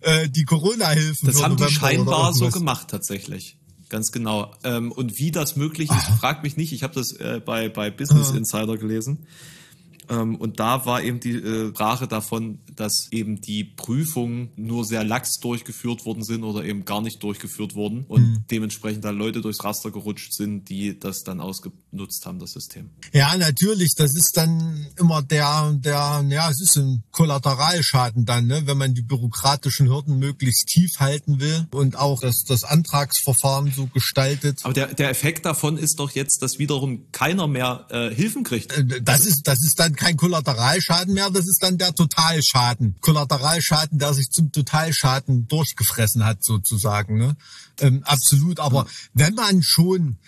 [0.00, 1.26] äh, die Corona-Hilfen.
[1.26, 3.58] Das haben die scheinbar so gemacht tatsächlich.
[3.88, 4.54] Ganz genau.
[4.62, 6.72] Ähm, und wie das möglich ist, frag mich nicht.
[6.72, 9.18] Ich habe das äh, bei, bei Business Insider gelesen.
[9.20, 9.26] Ähm,
[10.08, 15.38] und da war eben die äh, Sprache davon, dass eben die Prüfungen nur sehr lax
[15.40, 18.44] durchgeführt worden sind oder eben gar nicht durchgeführt wurden und mhm.
[18.50, 22.90] dementsprechend da Leute durchs Raster gerutscht sind, die das dann ausgenutzt haben, das System.
[23.12, 23.94] Ja, natürlich.
[23.96, 28.94] Das ist dann immer der, der, ja, es ist ein Kollateralschaden dann, ne, wenn man
[28.94, 34.60] die bürokratischen Hürden möglichst tief halten will und auch das, das Antragsverfahren so gestaltet.
[34.62, 38.72] Aber der, der Effekt davon ist doch jetzt, dass wiederum keiner mehr äh, Hilfen kriegt.
[38.72, 42.96] Äh, das ist, das ist dann kein Kollateralschaden mehr, das ist dann der Totalschaden.
[43.00, 47.18] Kollateralschaden, der sich zum Totalschaden durchgefressen hat, sozusagen.
[47.18, 47.36] Ne?
[47.80, 48.60] Ähm, absolut.
[48.60, 50.18] Aber wenn man schon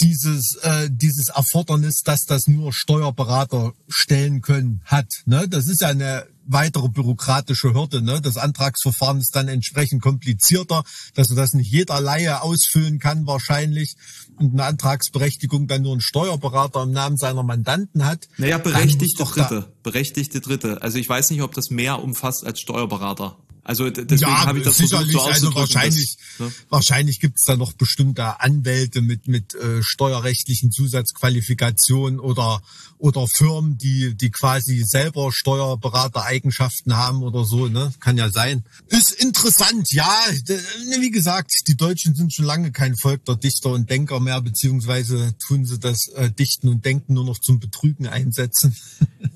[0.00, 5.06] dieses äh, dieses Erfordernis, dass das nur Steuerberater stellen können, hat.
[5.24, 5.48] Ne?
[5.48, 8.02] Das ist ja eine weitere bürokratische Hürde.
[8.02, 8.20] Ne?
[8.20, 13.96] Das Antragsverfahren ist dann entsprechend komplizierter, dass das nicht jeder Laie ausfüllen kann wahrscheinlich
[14.38, 18.28] und eine Antragsberechtigung dann nur ein Steuerberater im Namen seiner Mandanten hat.
[18.36, 19.72] Naja, berechtigte Dritte.
[19.82, 20.82] Berechtigte Dritte.
[20.82, 23.36] Also ich weiß nicht, ob das mehr umfasst als Steuerberater.
[23.68, 25.12] Also deswegen ja, habe ich das versucht, sicherlich.
[25.16, 26.54] so also wahrscheinlich, dass, ne?
[26.68, 32.62] wahrscheinlich gibt's da noch bestimmte Anwälte mit mit äh, steuerrechtlichen Zusatzqualifikationen oder
[32.98, 37.66] oder Firmen, die die quasi selber Steuerberatereigenschaften haben oder so.
[37.66, 38.62] Ne, kann ja sein.
[38.86, 40.14] Ist interessant, ja.
[40.48, 40.60] D-
[41.00, 45.34] Wie gesagt, die Deutschen sind schon lange kein Volk der Dichter und Denker mehr, beziehungsweise
[45.44, 48.76] tun sie das äh, Dichten und Denken nur noch zum Betrügen einsetzen.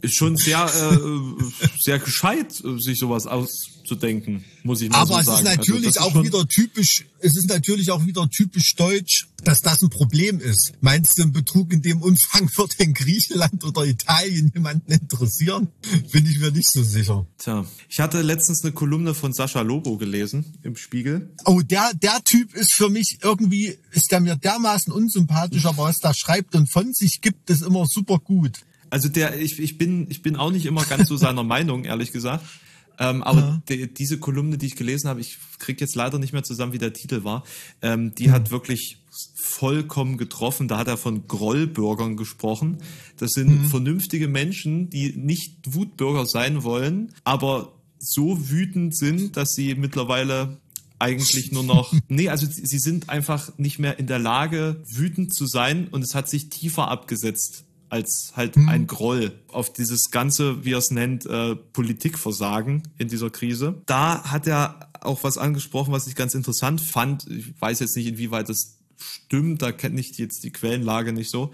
[0.02, 1.44] Ist schon sehr, äh,
[1.80, 3.26] sehr gescheit, sich sowas
[3.90, 5.38] auszudenken, muss ich mal Aber so es sagen.
[5.38, 9.82] ist natürlich also auch wieder typisch, es ist natürlich auch wieder typisch deutsch, dass das
[9.82, 10.72] ein Problem ist.
[10.80, 15.68] Meinst du, ein Betrug in dem Umfang wird in Griechenland oder Italien jemanden interessieren?
[16.12, 17.26] Bin ich mir nicht so sicher.
[17.38, 21.30] Tja, ich hatte letztens eine Kolumne von Sascha Lobo gelesen im Spiegel.
[21.44, 26.00] Oh, der, der Typ ist für mich irgendwie, ist der mir dermaßen unsympathisch, aber was
[26.00, 28.60] der schreibt und von sich gibt, ist immer super gut.
[28.90, 32.12] Also der, ich, ich bin, ich bin auch nicht immer ganz so seiner Meinung, ehrlich
[32.12, 32.44] gesagt.
[33.00, 36.42] Ähm, aber die, diese Kolumne, die ich gelesen habe, ich krieg jetzt leider nicht mehr
[36.42, 37.44] zusammen, wie der Titel war,
[37.80, 38.98] ähm, die hat wirklich
[39.34, 40.68] vollkommen getroffen.
[40.68, 42.78] Da hat er von Grollbürgern gesprochen.
[43.16, 49.74] Das sind vernünftige Menschen, die nicht Wutbürger sein wollen, aber so wütend sind, dass sie
[49.74, 50.58] mittlerweile
[50.98, 55.46] eigentlich nur noch, nee, also sie sind einfach nicht mehr in der Lage, wütend zu
[55.46, 60.72] sein und es hat sich tiefer abgesetzt als halt ein Groll auf dieses ganze, wie
[60.72, 63.82] er es nennt, äh, Politikversagen in dieser Krise.
[63.86, 67.26] Da hat er auch was angesprochen, was ich ganz interessant fand.
[67.28, 71.52] Ich weiß jetzt nicht, inwieweit das stimmt, da kenne ich jetzt die Quellenlage nicht so.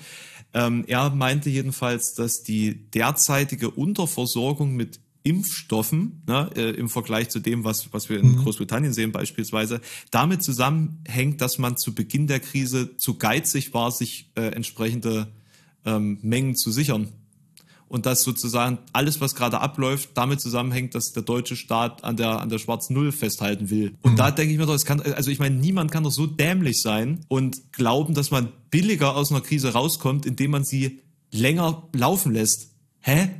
[0.53, 7.40] Ähm, er meinte jedenfalls, dass die derzeitige Unterversorgung mit Impfstoffen ne, äh, im Vergleich zu
[7.40, 12.40] dem, was, was wir in Großbritannien sehen beispielsweise, damit zusammenhängt, dass man zu Beginn der
[12.40, 15.33] Krise zu geizig war, sich äh, entsprechende
[15.87, 17.09] ähm, Mengen zu sichern.
[17.88, 22.40] Und dass sozusagen alles, was gerade abläuft, damit zusammenhängt, dass der deutsche Staat an der,
[22.40, 23.94] an der schwarzen Null festhalten will.
[24.03, 26.27] Und da denke ich mir doch, es kann, also ich meine, niemand kann doch so
[26.27, 31.88] dämlich sein und glauben, dass man billiger aus einer Krise rauskommt, indem man sie länger
[31.92, 32.70] laufen lässt.
[33.01, 33.31] Hä?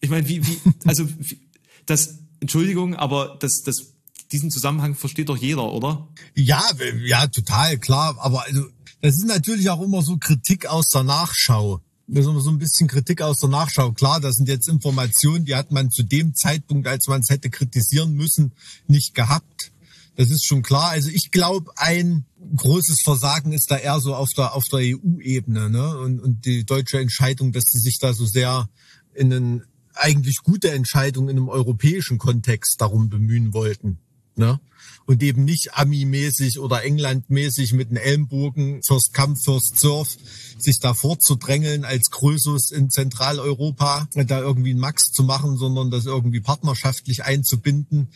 [0.00, 1.40] Ich meine, wie, wie, also, wie,
[1.86, 3.94] das, Entschuldigung, aber das, das,
[4.32, 6.08] diesen Zusammenhang versteht doch jeder, oder?
[6.34, 6.62] Ja,
[7.04, 8.16] ja, total, klar.
[8.20, 8.66] Aber also,
[9.00, 11.80] das ist natürlich auch immer so Kritik aus der Nachschau.
[12.06, 13.92] Das ist immer so ein bisschen Kritik aus der Nachschau.
[13.92, 17.50] Klar, das sind jetzt Informationen, die hat man zu dem Zeitpunkt, als man es hätte
[17.50, 18.52] kritisieren müssen,
[18.86, 19.72] nicht gehabt.
[20.16, 20.90] Das ist schon klar.
[20.90, 22.24] Also ich glaube, ein
[22.56, 25.98] großes Versagen ist da eher so auf der, auf der EU-Ebene, ne?
[25.98, 28.68] Und, und die deutsche Entscheidung, dass sie sich da so sehr
[29.14, 33.98] in einen eigentlich gute Entscheidung in einem europäischen Kontext darum bemühen wollten.
[34.36, 34.60] Ne?
[35.08, 40.18] Und eben nicht Ami-mäßig oder England-mäßig mit einem Ellenbogen First Come, First Surf
[40.58, 46.04] sich da vorzudrängeln als Krösus in Zentraleuropa, da irgendwie einen Max zu machen, sondern das
[46.04, 48.08] irgendwie partnerschaftlich einzubinden.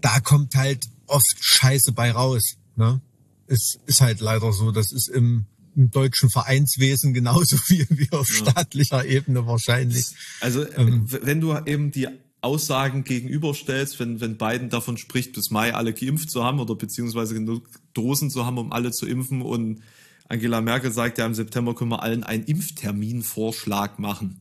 [0.00, 2.56] Da kommt halt oft Scheiße bei raus.
[2.74, 3.00] Ne?
[3.46, 4.72] Es ist halt leider so.
[4.72, 10.06] Das ist im, im deutschen Vereinswesen genauso viel wie auf staatlicher Ebene wahrscheinlich.
[10.40, 11.06] Also, Ähm.
[11.08, 12.08] wenn du eben die
[12.44, 17.34] Aussagen gegenüberstellst, wenn, wenn Biden davon spricht, bis Mai alle geimpft zu haben oder beziehungsweise
[17.34, 19.80] genug Dosen zu haben, um alle zu impfen und
[20.28, 24.40] Angela Merkel sagt ja, im September können wir allen einen Impfterminvorschlag machen.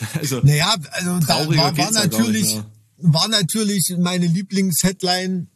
[0.18, 2.60] also, Naja, also da war, war natürlich,
[2.96, 5.48] war natürlich meine Lieblingsheadline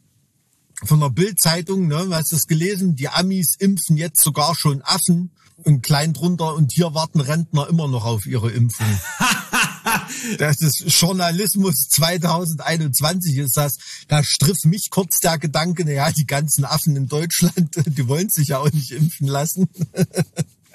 [0.83, 2.07] von der Bild-Zeitung, ne?
[2.11, 2.95] Hast du das gelesen?
[2.95, 7.87] Die Amis impfen jetzt sogar schon Affen und klein drunter und hier warten Rentner immer
[7.87, 8.87] noch auf ihre Impfung.
[10.37, 13.77] Das ist Journalismus 2021 ist das.
[14.07, 18.49] Da striff mich kurz der Gedanke, naja, die ganzen Affen in Deutschland, die wollen sich
[18.49, 19.67] ja auch nicht impfen lassen.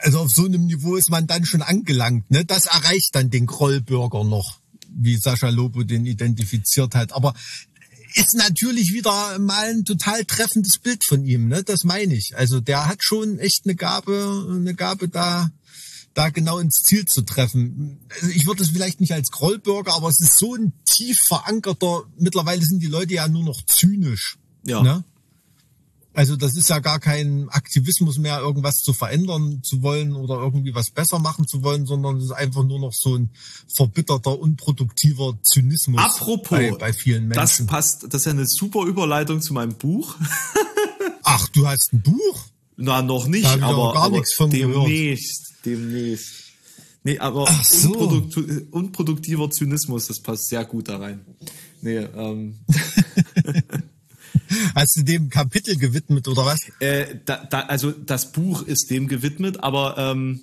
[0.03, 2.31] Also auf so einem Niveau ist man dann schon angelangt.
[2.31, 2.47] Ne?
[2.47, 7.13] Das erreicht dann den Krollbürger noch, wie Sascha Lobo den identifiziert hat.
[7.13, 7.35] Aber
[8.15, 11.49] ist natürlich wieder mal ein total treffendes Bild von ihm.
[11.49, 11.63] Ne?
[11.63, 12.33] Das meine ich.
[12.35, 15.51] Also der hat schon echt eine Gabe, eine Gabe da,
[16.15, 18.01] da genau ins Ziel zu treffen.
[18.15, 22.05] Also ich würde es vielleicht nicht als Krollbürger, aber es ist so ein tief verankerter.
[22.19, 24.39] Mittlerweile sind die Leute ja nur noch zynisch.
[24.65, 24.83] Ja.
[24.83, 25.05] Ne?
[26.13, 30.75] Also das ist ja gar kein Aktivismus mehr, irgendwas zu verändern zu wollen oder irgendwie
[30.75, 33.31] was besser machen zu wollen, sondern es ist einfach nur noch so ein
[33.73, 37.67] verbitterter, unproduktiver Zynismus apropos, bei, bei vielen das Menschen.
[37.69, 40.17] passt, das ist ja eine super Überleitung zu meinem Buch.
[41.23, 42.50] Ach, du hast ein Buch?
[42.81, 44.87] Na, noch nicht, Da aber, gar aber nichts von gehört.
[44.89, 46.29] demnächst, demnächst.
[47.05, 47.89] Nee, aber so.
[47.95, 51.21] unproduktu- unproduktiver Zynismus, das passt sehr gut da rein.
[51.83, 52.57] Nee, ähm,
[54.75, 56.59] Hast du dem Kapitel gewidmet oder was?
[56.81, 60.41] äh, da, da, also das Buch ist dem gewidmet, aber ähm,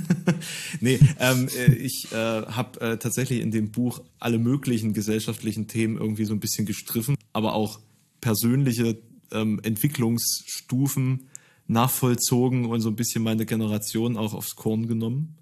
[0.80, 5.96] nee, ähm, äh, ich äh, habe äh, tatsächlich in dem Buch alle möglichen gesellschaftlichen Themen
[5.96, 7.80] irgendwie so ein bisschen gestriffen, aber auch
[8.20, 8.98] persönliche
[9.32, 11.28] ähm, Entwicklungsstufen
[11.68, 15.36] nachvollzogen und so ein bisschen meine Generation auch aufs Korn genommen.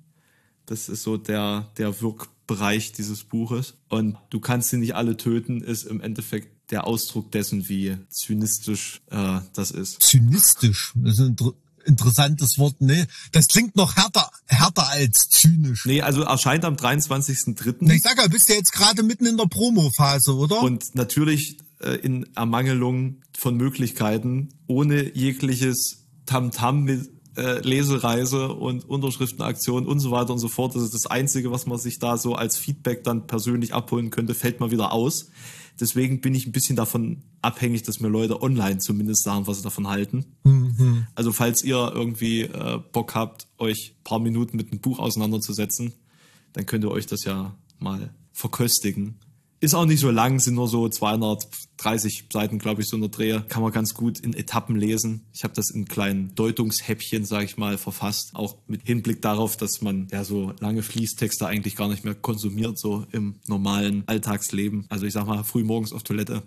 [0.66, 3.74] Das ist so der, der Wirkbereich dieses Buches.
[3.88, 9.02] Und du kannst sie nicht alle töten, ist im Endeffekt der Ausdruck dessen, wie zynistisch
[9.10, 10.02] äh, das ist.
[10.02, 10.92] Zynistisch.
[10.96, 11.52] Das ist ein inter
[11.86, 12.76] interessantes Wort.
[12.80, 15.84] Nee, das klingt noch härter, härter als zynisch.
[15.84, 17.76] Nee, also erscheint am 23.03.
[17.80, 20.62] Na, Ich sag ja, bist ja jetzt gerade mitten in der Promo-Phase, oder?
[20.62, 29.86] Und natürlich äh, in Ermangelung von Möglichkeiten, ohne jegliches Tamtam mit äh, Lesereise und Unterschriftenaktion
[29.86, 30.74] und so weiter und so fort.
[30.74, 34.34] Das ist das Einzige, was man sich da so als Feedback dann persönlich abholen könnte,
[34.34, 35.30] fällt mal wieder aus.
[35.80, 39.64] Deswegen bin ich ein bisschen davon abhängig, dass mir Leute online zumindest sagen, was sie
[39.64, 40.24] davon halten.
[41.16, 45.92] Also falls ihr irgendwie äh, Bock habt, euch paar Minuten mit einem Buch auseinanderzusetzen,
[46.52, 49.16] dann könnt ihr euch das ja mal verköstigen.
[49.64, 53.10] Ist auch nicht so lang, sind nur so 230 Seiten, glaube ich, so in der
[53.10, 53.46] Drehe.
[53.48, 55.24] Kann man ganz gut in Etappen lesen.
[55.32, 58.32] Ich habe das in kleinen Deutungshäppchen, sage ich mal, verfasst.
[58.34, 62.78] Auch mit Hinblick darauf, dass man ja so lange Fließtexte eigentlich gar nicht mehr konsumiert,
[62.78, 64.84] so im normalen Alltagsleben.
[64.90, 66.42] Also ich sag mal, früh morgens auf Toilette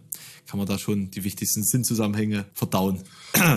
[0.45, 3.01] kann man da schon die wichtigsten Sinnzusammenhänge verdauen.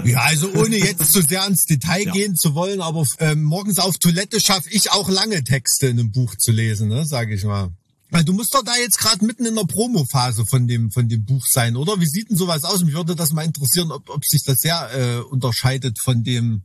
[0.07, 2.13] Ja, also ohne jetzt zu sehr ins Detail Ja.
[2.13, 6.13] gehen zu wollen, aber ähm, morgens auf Toilette schaffe ich auch lange Texte in einem
[6.13, 7.75] Buch zu lesen, ne, sage ich mal.
[8.11, 11.25] Weil du musst doch da jetzt gerade mitten in der Promophase von dem von dem
[11.25, 12.01] Buch sein, oder?
[12.01, 12.85] Wie sieht denn sowas aus?
[12.85, 16.63] Mich würde das mal interessieren, ob, ob sich das sehr äh, unterscheidet von dem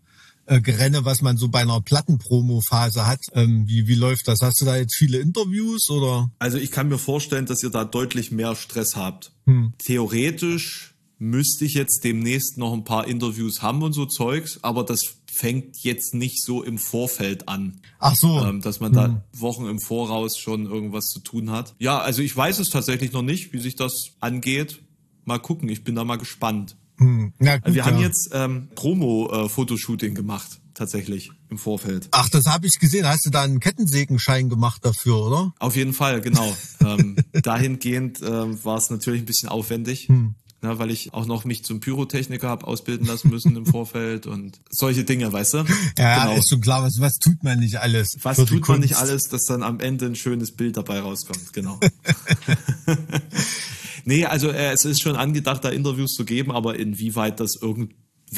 [0.47, 3.19] äh, Gerenne, was man so bei einer Plattenpromo-Phase hat.
[3.33, 4.41] Ähm, wie, wie läuft das?
[4.41, 6.31] Hast du da jetzt viele Interviews oder?
[6.39, 9.31] Also ich kann mir vorstellen, dass ihr da deutlich mehr Stress habt.
[9.79, 15.15] Theoretisch müsste ich jetzt demnächst noch ein paar Interviews haben und so Zeugs, aber das
[15.37, 18.39] fängt jetzt nicht so im Vorfeld an, Ach so.
[18.43, 21.75] ähm, dass man da Wochen im Voraus schon irgendwas zu tun hat.
[21.79, 24.81] Ja, also ich weiß es tatsächlich noch nicht, wie sich das angeht.
[25.25, 26.77] Mal gucken, ich bin da mal gespannt.
[26.97, 27.33] Hm.
[27.39, 28.03] Na gut, Also wir haben ja.
[28.03, 32.07] jetzt ähm, Promo-Fotoshooting gemacht, tatsächlich im Vorfeld.
[32.11, 33.07] Ach, das habe ich gesehen.
[33.07, 35.53] Hast du da einen Kettensägenschein gemacht dafür, oder?
[35.59, 36.55] Auf jeden Fall, genau.
[36.81, 40.35] ähm, dahingehend ähm, war es natürlich ein bisschen aufwendig, Hm.
[40.65, 44.59] Ne, weil ich auch noch mich zum Pyrotechniker habe ausbilden lassen müssen im Vorfeld und
[44.69, 45.57] solche Dinge, weißt du?
[45.97, 46.37] Ja, genau.
[46.37, 46.83] ist schon klar.
[46.83, 48.17] Was, was tut man nicht alles?
[48.21, 51.79] Was tut man nicht alles, dass dann am Ende ein schönes Bild dabei rauskommt, genau.
[54.05, 57.61] nee, also äh, es ist schon angedacht, da Interviews zu geben, aber inwieweit das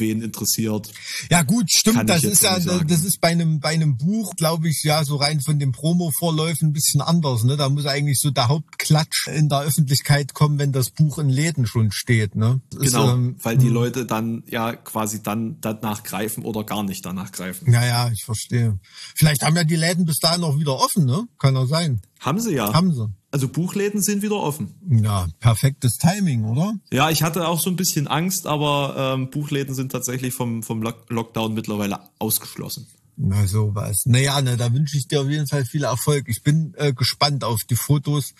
[0.00, 0.90] irgendwen interessiert.
[1.30, 2.08] Ja gut, stimmt.
[2.08, 2.86] Das ist ja, sagen.
[2.88, 6.68] das ist bei einem bei einem Buch, glaube ich, ja so rein von den Promo-Vorläufen
[6.68, 7.44] ein bisschen anders.
[7.44, 11.28] Ne, da muss eigentlich so der Hauptklatsch in der Öffentlichkeit kommen, wenn das Buch in
[11.28, 12.34] Läden schon steht.
[12.34, 16.64] Ne, Das ist, Genau, ähm, weil die Leute dann ja quasi dann danach greifen oder
[16.64, 17.72] gar nicht danach greifen.
[17.72, 18.78] ja, ja, ich verstehe.
[19.14, 21.26] Vielleicht haben ja die Läden bis dahin auch wieder offen, ne?
[21.38, 22.00] Kann auch sein.
[22.20, 22.72] Haben sie ja.
[22.72, 23.08] Haben sie.
[23.30, 24.74] Also Buchläden sind wieder offen.
[24.88, 26.74] Ja, perfektes Timing, oder?
[26.90, 30.82] Ja, ich hatte auch so ein bisschen Angst, aber ähm, Buchläden sind tatsächlich vom, vom
[30.82, 32.86] Lock Lockdown mittlerweile ausgeschlossen.
[33.16, 34.04] Na sowas.
[34.06, 36.28] Naja, ne, da wünsche ich dir auf jeden Fall viel Erfolg.
[36.28, 38.32] Ich bin äh, gespannt auf die Fotos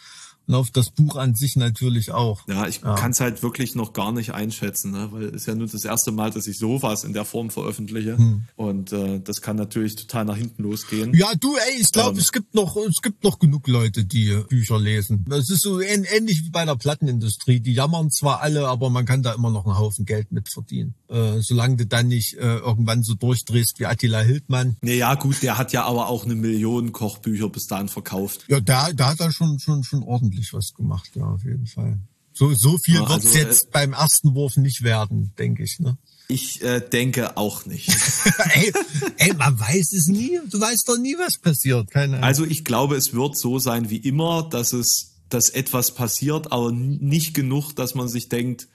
[0.49, 2.49] und auf das Buch an sich natürlich auch.
[2.49, 5.09] Ja, ich kann es halt wirklich noch gar nicht einschätzen, ne?
[5.13, 8.17] weil es ist ja nur das erste Mal, dass ich sowas in der Form veröffentliche.
[8.57, 11.15] Und äh, das kann natürlich total nach hinten losgehen.
[11.15, 12.19] Ja, du, ey, ich glaube, Ähm.
[12.19, 15.25] es gibt noch, es gibt noch genug Leute, die Bücher lesen.
[15.29, 17.61] Das ist so ähn ähnlich wie bei der Plattenindustrie.
[17.61, 20.95] Die jammern zwar alle, aber man kann da immer noch einen Haufen Geld mit verdienen.
[21.11, 24.77] Äh, solange du dann nicht äh, irgendwann so durchdrehst wie Attila Hildmann.
[24.83, 28.45] Nee, ja, gut, der hat ja aber auch eine Million Kochbücher bis dahin verkauft.
[28.49, 31.99] Ja, da, da hat er schon, schon, schon ordentlich was gemacht, ja, auf jeden Fall.
[32.35, 35.97] So, so viel Ja, wird's also, jetzt beim ersten Wurf nicht werden, denke ich, ne?
[36.29, 37.89] Ich äh, denke auch nicht.
[38.53, 38.71] ey,
[39.17, 40.39] ey, man weiß es nie.
[40.51, 41.91] Du weißt doch nie, was passiert.
[41.91, 42.25] Keine Ahnung.
[42.25, 46.71] Also ich glaube, es wird so sein wie immer, dass es, dass etwas passiert, aber
[46.71, 48.69] nicht genug, dass man sich denkt,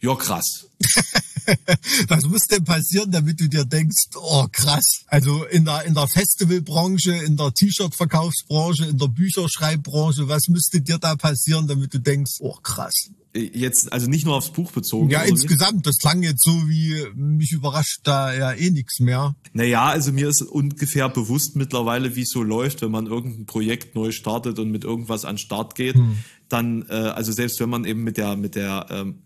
[0.00, 0.66] ja krass.
[2.08, 5.04] Was muss denn passieren, damit du dir denkst, oh krass.
[5.06, 10.98] Also in der, in der Festivalbranche, in der T-Shirt-Verkaufsbranche, in der Bücherschreibbranche, was müsste dir
[10.98, 13.10] da passieren, damit du denkst, oh krass.
[13.34, 15.10] Jetzt, also nicht nur aufs Buch bezogen.
[15.10, 19.34] Ja, insgesamt, das klang jetzt so wie, mich überrascht da ja eh nichts mehr.
[19.52, 23.94] Naja, also mir ist ungefähr bewusst mittlerweile, wie es so läuft, wenn man irgendein Projekt
[23.94, 25.96] neu startet und mit irgendwas an den Start geht,
[26.48, 29.22] dann, äh, also selbst wenn man eben mit der, mit der ähm,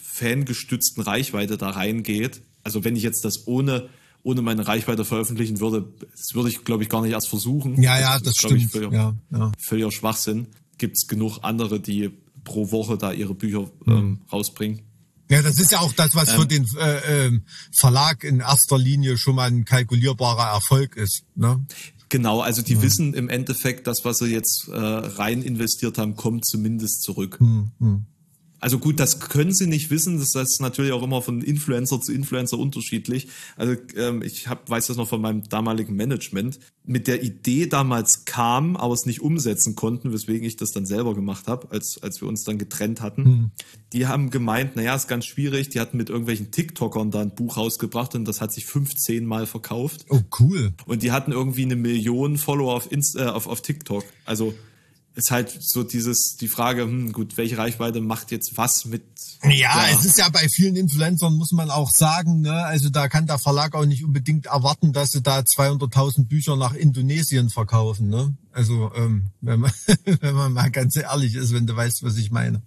[0.00, 3.88] fangestützten Reichweite da reingeht, also wenn ich jetzt das ohne,
[4.22, 7.80] ohne meine Reichweite veröffentlichen würde, das würde ich, glaube ich, gar nicht erst versuchen.
[7.82, 8.72] Ja, ja, das ist, glaub ich, stimmt.
[8.72, 9.52] völliger, Ja, ja.
[9.58, 10.48] völliger Schwachsinn.
[10.78, 12.10] Gibt es genug andere, die
[12.44, 14.80] pro Woche da ihre Bücher ähm, rausbringen.
[15.28, 17.42] Ja, das ist ja auch das, was für den äh, ähm,
[17.72, 21.22] Verlag in erster Linie schon mal ein kalkulierbarer Erfolg ist.
[21.36, 21.64] Ne?
[22.08, 26.44] Genau, also die wissen im Endeffekt, das, was sie jetzt äh, rein investiert haben, kommt
[26.44, 27.38] zumindest zurück.
[27.38, 27.70] Hm,
[28.60, 30.18] Also gut, das können sie nicht wissen.
[30.18, 33.28] Das ist natürlich auch immer von Influencer zu Influencer unterschiedlich.
[33.56, 36.60] Also ähm, ich hab, weiß das noch von meinem damaligen Management.
[36.84, 41.14] Mit der Idee damals kam, aber es nicht umsetzen konnten, weswegen ich das dann selber
[41.14, 43.52] gemacht habe, als, als wir uns dann getrennt hatten.
[43.92, 45.70] Die haben gemeint, naja, ist ganz schwierig.
[45.70, 49.46] Die hatten mit irgendwelchen TikTokern da ein Buch rausgebracht und das hat sich 15 Mal
[49.46, 50.06] verkauft.
[50.08, 50.72] Oh, cool.
[50.86, 54.04] Und die hatten irgendwie eine Million Follower auf, Inst äh, auf, auf TikTok.
[54.24, 54.54] Also
[55.14, 59.02] ist halt so dieses, die Frage, hm, gut, welche Reichweite macht jetzt was mit.
[59.42, 62.64] Ja, es ist ja bei vielen Influencern, muss man auch sagen, ne?
[62.64, 66.74] also da kann der Verlag auch nicht unbedingt erwarten, dass sie da 200.000 Bücher nach
[66.74, 68.08] Indonesien verkaufen.
[68.08, 68.34] Ne?
[68.52, 69.72] Also ähm, wenn, man,
[70.20, 72.62] wenn man mal ganz ehrlich ist, wenn du weißt, was ich meine.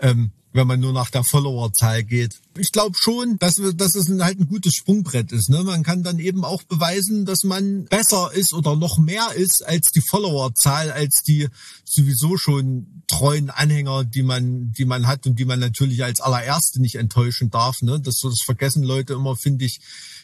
[0.00, 2.41] Ähm, wenn man nur nach der Followerzahl geht.
[2.58, 5.48] Ich glaube schon, dass, wir, dass es ein, halt ein gutes Sprungbrett ist.
[5.48, 5.62] Ne?
[5.62, 9.90] Man kann dann eben auch beweisen, dass man besser ist oder noch mehr ist als
[9.90, 11.48] die Followerzahl, als die
[11.84, 16.80] sowieso schon treuen Anhänger, die man, die man hat und die man natürlich als allererste
[16.80, 17.82] nicht enttäuschen darf.
[17.82, 18.00] Ne?
[18.00, 19.80] Das, das vergessen Leute immer, finde ich,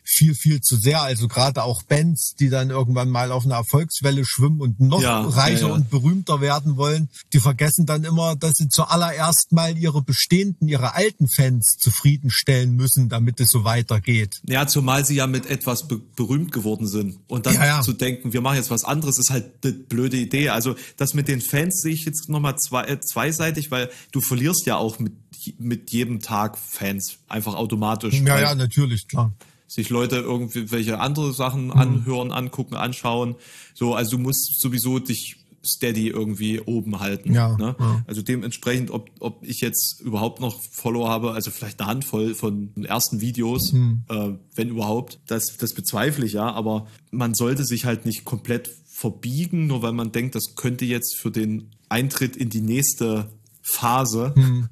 [0.09, 1.03] viel, viel zu sehr.
[1.03, 5.21] Also gerade auch Bands, die dann irgendwann mal auf einer Erfolgswelle schwimmen und noch Ja,
[5.21, 5.75] reicher ja, ja.
[5.75, 10.95] und berühmter werden wollen, die vergessen dann immer, dass sie zuallererst mal ihre bestehenden, ihre
[10.95, 11.77] alten Fans
[12.19, 14.41] zufriedenstellen müssen, damit es so weitergeht.
[14.49, 17.19] Ja, zumal sie ja mit etwas be berühmt geworden sind.
[17.29, 17.83] Und dann Ja, ja.
[17.83, 20.49] zu denken, wir machen jetzt was anderes, ist halt eine blöde Idee.
[20.51, 24.67] Also das mit den Fans sehe ich jetzt nochmal zwei, äh, zweiseitig, weil du verlierst
[24.67, 25.13] ja auch mit,
[25.59, 28.15] mit jedem Tag Fans einfach automatisch.
[28.21, 29.33] Ja, ja, natürlich, klar.
[29.67, 31.73] sich Leute irgendwie welche andere Sachen Mhm.
[31.73, 33.37] anhören, angucken, anschauen.
[33.75, 35.37] So, also du musst sowieso dich
[35.69, 37.33] steady irgendwie oben halten.
[37.35, 37.77] Ja, ne?
[37.79, 38.03] ja.
[38.07, 42.73] Also dementsprechend, ob, ob ich jetzt überhaupt noch Follower habe, also vielleicht eine Handvoll von
[42.75, 44.05] den ersten Videos, Mhm.
[44.09, 48.71] äh, wenn überhaupt, das, das bezweifle ich ja, aber man sollte sich halt nicht komplett
[48.87, 53.31] verbiegen, nur weil man denkt, das könnte jetzt für den Eintritt in die nächste
[53.71, 54.69] Phase Mhm.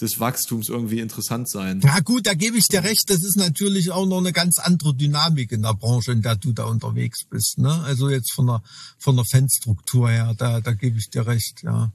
[0.00, 1.80] des Wachstums irgendwie interessant sein.
[1.84, 4.94] Ja gut, da gebe ich dir recht, das ist natürlich auch noch eine ganz andere
[4.94, 7.58] Dynamik in der Branche, in der du da unterwegs bist.
[7.58, 7.72] Ne?
[7.84, 8.62] Also jetzt von der,
[8.98, 11.92] von der Fanstruktur her, da, da gebe ich dir recht, ja.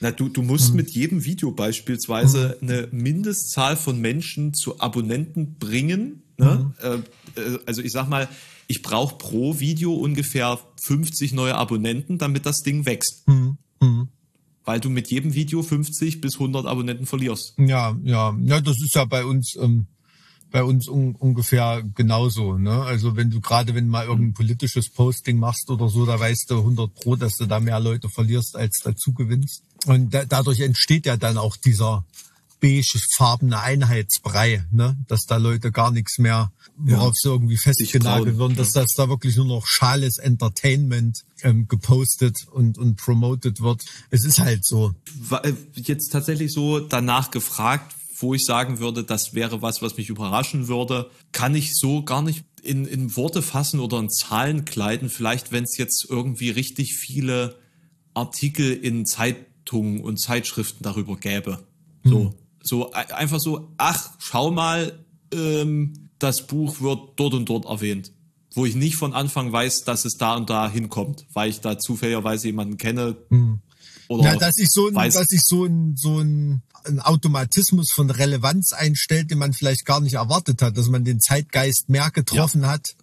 [0.00, 6.22] Na, du, du musst mit jedem Video beispielsweise eine Mindestzahl von Menschen zu Abonnenten bringen.
[6.38, 6.72] Ne?
[6.82, 7.04] Mhm.
[7.36, 8.28] Äh, äh, also ich sag mal,
[8.66, 13.24] ich brauche pro Video ungefähr 50 neue Abonnenten, damit das Ding wächst.
[14.68, 17.54] Weil du mit jedem Video 50 bis 100 Abonnenten verlierst.
[17.56, 19.86] Ja, ja, ja, das ist ja bei uns, ähm,
[20.50, 22.58] bei uns un ungefähr genauso.
[22.58, 22.82] Ne?
[22.82, 26.50] Also wenn du gerade, wenn du mal irgendein politisches Posting machst oder so, da weißt
[26.50, 29.62] du 100 pro, dass du da mehr Leute verlierst, als dazu gewinnst.
[29.86, 32.04] Und da, dadurch entsteht ja dann auch dieser
[32.60, 34.96] beigefarbene Einheitsbrei, ne?
[35.06, 39.36] dass da Leute gar nichts mehr, worauf sie irgendwie festgenagelt werden, dass das da wirklich
[39.36, 43.84] nur noch schales Entertainment ähm, gepostet und, und promoted wird.
[44.10, 44.94] Es ist halt so.
[45.30, 50.08] Äh, Jetzt tatsächlich so danach gefragt, wo ich sagen würde, das wäre was, was mich
[50.08, 55.08] überraschen würde, kann ich so gar nicht in, in Worte fassen oder in Zahlen kleiden.
[55.08, 57.56] Vielleicht, wenn es jetzt irgendwie richtig viele
[58.14, 61.64] Artikel in Zeitungen und Zeitschriften darüber gäbe.
[62.04, 67.64] So, so e- einfach so, ach, schau mal, ähm, das Buch wird dort und dort
[67.66, 68.12] erwähnt.
[68.54, 71.78] Wo ich nicht von Anfang weiß, dass es da und da hinkommt, weil ich da
[71.78, 73.16] zufälligerweise jemanden kenne.
[74.08, 77.92] Oder Ja, dass sich so ein, weiß, dass sich so ein, so ein, ein Automatismus
[77.92, 82.10] von Relevanz einstellt, den man vielleicht gar nicht erwartet hat, dass man den Zeitgeist mehr
[82.10, 82.96] getroffen hat,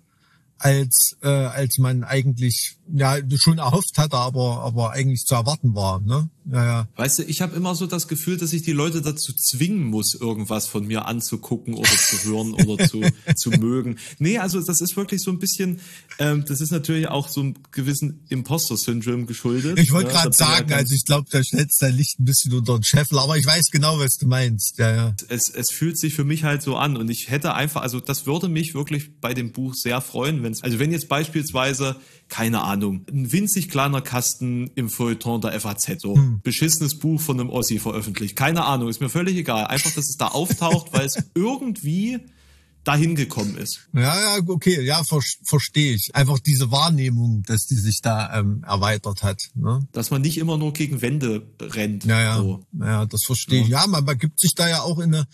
[0.58, 6.00] als, äh, als man eigentlich, ja, schon erhofft hatte, aber, aber eigentlich zu erwarten war,
[6.00, 6.30] ne?
[6.52, 6.88] Ja, ja.
[6.96, 10.14] Weißt du, ich habe immer so das Gefühl, dass ich die Leute dazu zwingen muss,
[10.14, 13.02] irgendwas von mir anzugucken oder zu hören oder zu,
[13.36, 13.98] zu mögen.
[14.20, 15.80] Nee, also das ist wirklich so ein bisschen,
[16.20, 19.80] ähm, das ist natürlich auch so einem gewissen Imposter-Syndrom geschuldet.
[19.80, 20.14] Ich wollte ne?
[20.14, 22.84] gerade ja sagen, ganz- also ich glaube, da stellst dein Licht ein bisschen unter den
[22.84, 24.78] Scheffel, aber ich weiß genau, was du meinst.
[24.78, 25.16] Ja, ja.
[25.30, 28.28] es, es fühlt sich für mich halt so an und ich hätte einfach, also das
[28.28, 31.98] würde mich wirklich bei dem Buch sehr freuen, wenn es, also wenn jetzt beispielsweise,
[32.30, 37.50] keine Ahnung, ein winzig kleiner Kasten im Feuilleton der FAZ, so beschissenes Buch von einem
[37.50, 41.22] Ossi veröffentlicht, keine Ahnung, ist mir völlig egal, einfach, dass es da auftaucht, weil es
[41.36, 42.20] irgendwie
[42.86, 43.90] dahin gekommen ist.
[43.94, 46.16] Ja, ja, okay, ja, ver verstehe ich.
[46.16, 49.42] Einfach diese Wahrnehmung, dass die sich da ähm, erweitert hat.
[49.56, 49.86] Ne?
[49.92, 52.06] Dass man nicht immer nur gegen Wände rennt.
[52.06, 52.64] Ja, ja, So.
[52.80, 53.70] ja, das verstehe ich.
[53.70, 55.28] Ja, man begibt sich da ja auch in eine,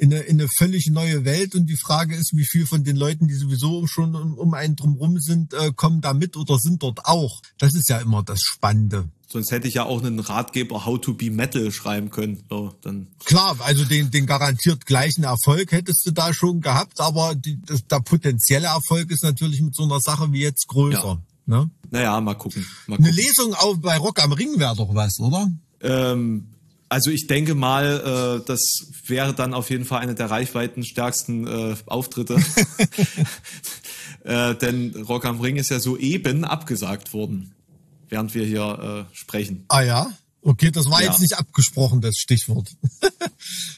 [0.00, 2.96] in eine, in eine völlig neue Welt und die Frage ist, wie viel von den
[2.96, 6.82] Leuten, die sowieso schon um, um einen drumrum sind, äh, kommen da mit oder sind
[6.82, 7.42] dort auch.
[7.58, 9.10] Das ist ja immer das Spannende.
[9.28, 12.42] Sonst hätte ich ja auch einen Ratgeber How to be Metal schreiben können.
[12.48, 17.34] So, dann Klar, also den, den garantiert gleichen Erfolg hättest du da schon gehabt, aber
[17.34, 21.20] die, das, der potenzielle Erfolg ist natürlich mit so einer Sache wie jetzt größer.
[21.46, 21.58] Ja.
[21.58, 21.70] Ne?
[21.90, 22.66] Naja, mal gucken.
[22.86, 23.22] Mal Eine gucken.
[23.22, 25.46] Lesung auch bei Rock am Ring wäre doch was, oder?
[25.82, 26.46] Ähm,
[26.90, 28.60] also ich denke mal, äh, das
[29.06, 32.36] wäre dann auf jeden Fall eine der reichweitenstärksten äh, Auftritte.
[34.24, 37.54] äh, denn Rock am Ring ist ja soeben abgesagt worden,
[38.08, 39.64] während wir hier äh, sprechen.
[39.68, 40.12] Ah ja?
[40.42, 41.10] Okay, das war Ja.
[41.10, 42.68] jetzt nicht abgesprochen, das Stichwort.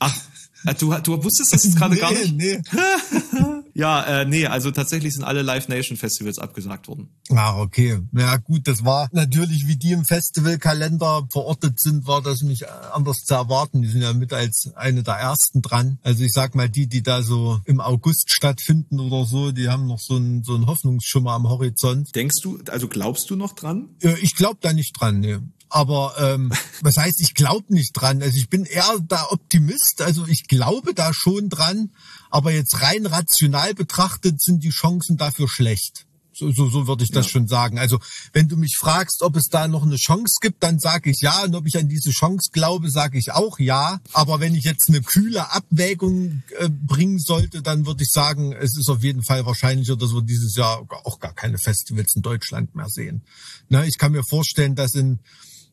[0.01, 0.17] Ach,
[0.65, 2.35] äh, du, du wusstest das jetzt gerade gar nicht?
[2.35, 2.61] nee.
[3.75, 7.09] Ja, äh, nee, also tatsächlich sind alle Live Nation Festivals abgesagt worden.
[7.31, 8.01] Ah, okay.
[8.13, 13.25] Ja gut, das war natürlich, wie die im Festivalkalender verortet sind, war das nicht anders
[13.25, 13.83] zu erwarten.
[13.83, 15.99] Die sind ja mit als eine der ersten dran.
[16.03, 19.87] Also ich sag mal, die, die da so im August stattfinden oder so, die haben
[19.87, 22.15] noch so einen, so einen Hoffnungsschimmer am Horizont.
[22.15, 23.89] Denkst du, also glaubst du noch dran?
[24.03, 25.39] Äh, Ich glaube da nicht dran, nee.
[25.71, 26.53] Aber ähm,
[26.83, 28.23] was heißt, ich glaube nicht dran?
[28.23, 30.03] Also ich bin eher da Optimist.
[30.03, 31.91] Also ich glaube da schon dran.
[32.33, 36.07] Aber jetzt rein rational betrachtet sind die Chancen dafür schlecht.
[36.35, 37.33] So, so, so würde ich das Ja.
[37.33, 37.79] schon sagen.
[37.79, 37.99] Also
[38.33, 41.45] wenn du mich fragst, ob es da noch eine Chance gibt, dann sage ich ja.
[41.45, 44.01] Und ob ich an diese Chance glaube, sage ich auch ja.
[44.15, 48.79] Aber wenn ich jetzt eine kühle Abwägung äh, bringen sollte, dann würde ich sagen, es
[48.79, 52.75] ist auf jeden Fall wahrscheinlicher, dass wir dieses Jahr auch gar keine Festivals in Deutschland
[52.75, 53.21] mehr sehen.
[53.69, 55.19] Ne, ich kann mir vorstellen, dass in,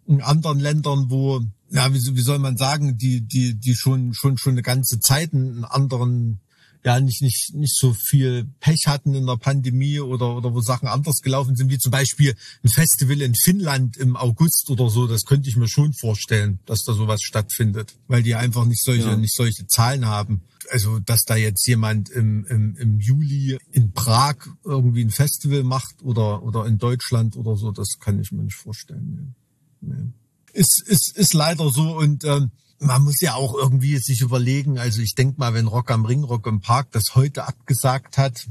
[0.07, 1.39] in anderen Ländern, wo,
[1.71, 5.33] ja, wie, wie soll man sagen, die, die, die schon, schon, schon eine ganze Zeit
[5.33, 6.41] einen anderen,
[6.83, 10.87] ja, nicht, nicht, nicht so viel Pech hatten in der Pandemie oder, oder wo Sachen
[10.87, 15.23] anders gelaufen sind, wie zum Beispiel ein Festival in Finnland im August oder so, das
[15.25, 19.15] könnte ich mir schon vorstellen, dass da sowas stattfindet, weil die einfach nicht solche, Ja.
[19.17, 20.41] nicht solche Zahlen haben.
[20.71, 26.03] Also, dass da jetzt jemand im, im, im Juli in Prag irgendwie ein Festival macht
[26.03, 29.33] oder, oder in Deutschland oder so, das kann ich mir nicht vorstellen.
[29.81, 30.13] Nee.
[30.53, 35.01] Ist, ist, ist leider so und ähm, man muss ja auch irgendwie sich überlegen, also
[35.01, 38.47] ich denke mal, wenn Rock am Ring, Rock im Park das heute abgesagt hat,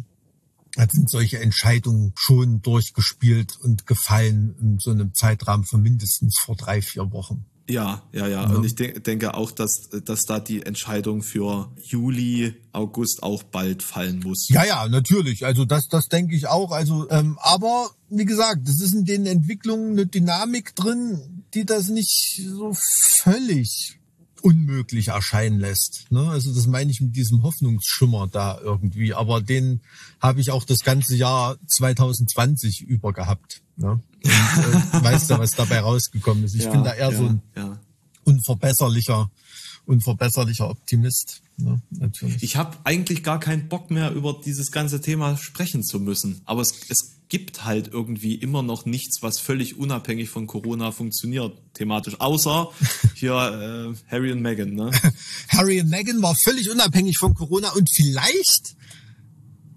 [0.77, 6.57] dann sind solche Entscheidungen schon durchgespielt und gefallen in so einem Zeitrahmen von mindestens vor
[6.57, 7.47] drei, vier Wochen.
[7.69, 8.47] Ja, ja, ja.
[8.47, 13.83] Und ich de denke auch, dass, dass da die Entscheidung für Juli, August auch bald
[13.83, 14.49] fallen muss.
[14.49, 15.45] Ja, ja, natürlich.
[15.45, 16.71] Also das, das denke ich auch.
[16.71, 21.91] Also, ähm, aber wie gesagt, es ist in den Entwicklungen eine Dynamik drin, die das
[21.91, 23.98] nicht so völlig
[24.43, 26.07] unmöglich erscheinen lässt.
[26.11, 26.29] Ne?
[26.29, 29.15] Also das meine ich mit diesem Hoffnungsschimmer da irgendwie.
[29.15, 29.81] Aber den
[30.21, 33.63] habe ich auch das ganze Jahr 2020 über gehabt.
[33.77, 34.01] Ne?
[34.25, 36.55] Und, äh, weißt du, was dabei rausgekommen ist?
[36.55, 37.79] Ich ja, bin da eher ja, so ein Ja.
[38.25, 39.31] unverbesserlicher,
[39.87, 41.43] unverbesserlicher Optimist.
[41.59, 41.81] Ne?
[42.41, 46.41] Ich habe eigentlich gar keinen Bock mehr, über dieses ganze Thema sprechen zu müssen.
[46.45, 51.53] Aber es, es gibt halt irgendwie immer noch nichts, was völlig unabhängig von Corona funktioniert,
[51.75, 52.21] thematisch.
[52.21, 52.71] Außer
[53.15, 54.91] hier äh, Harry und Meghan, ne?
[55.49, 58.77] Harry und Meghan war völlig unabhängig von Corona und vielleicht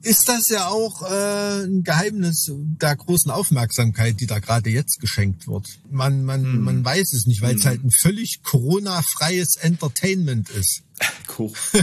[0.04, 5.48] ist das ja auch äh, ein Geheimnis der großen Aufmerksamkeit, die da gerade jetzt geschenkt
[5.48, 5.68] wird.
[5.92, 6.62] Man, man, Hm.
[6.62, 10.82] man weiß es nicht, weil es halt ein völlig Corona-freies Entertainment ist.
[11.38, 11.52] Cool.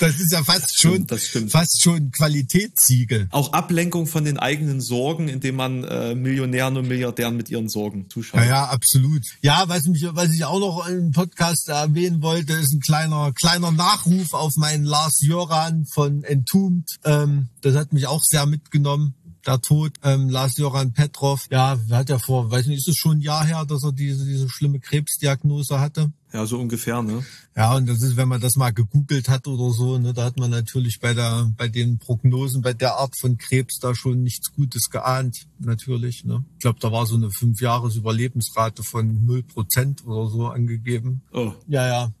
[0.00, 1.50] Das ist ja fast schon, Stimmt, das stimmt.
[1.50, 3.28] fast schon Qualitätssiegel.
[3.30, 8.08] Auch Ablenkung von den eigenen Sorgen, indem man äh, Millionären und Milliardären mit ihren Sorgen
[8.08, 8.40] zuschaut.
[8.40, 9.22] Ja, ja, absolut.
[9.42, 13.70] Ja, was mich, was ich auch noch im Podcast erwähnen wollte, ist ein kleiner, kleiner
[13.70, 16.88] Nachruf auf meinen Lars Joran von Entombed.
[17.04, 19.14] Ähm, das hat mich auch sehr mitgenommen.
[19.44, 21.46] Der Tod, ähm, Lars Joran Petrov.
[21.50, 24.24] Ja, hat ja vor, weiß nicht, ist es schon ein Jahr her, dass er diese,
[24.24, 26.12] diese schlimme Krebsdiagnose hatte?
[26.32, 27.24] Ja, so ungefähr, ne?
[27.54, 30.38] Ja, und das ist, wenn man das mal gegoogelt hat oder so, ne, da hat
[30.38, 34.52] man natürlich bei der, bei den Prognosen, bei der Art von Krebs da schon nichts
[34.54, 36.44] Gutes geahnt, natürlich, ne.
[36.54, 41.20] Ich glaube, da war so eine fünf Jahres Überlebensrate von null Prozent oder so angegeben.
[41.32, 41.52] Oh.
[41.68, 42.12] Ja, ja.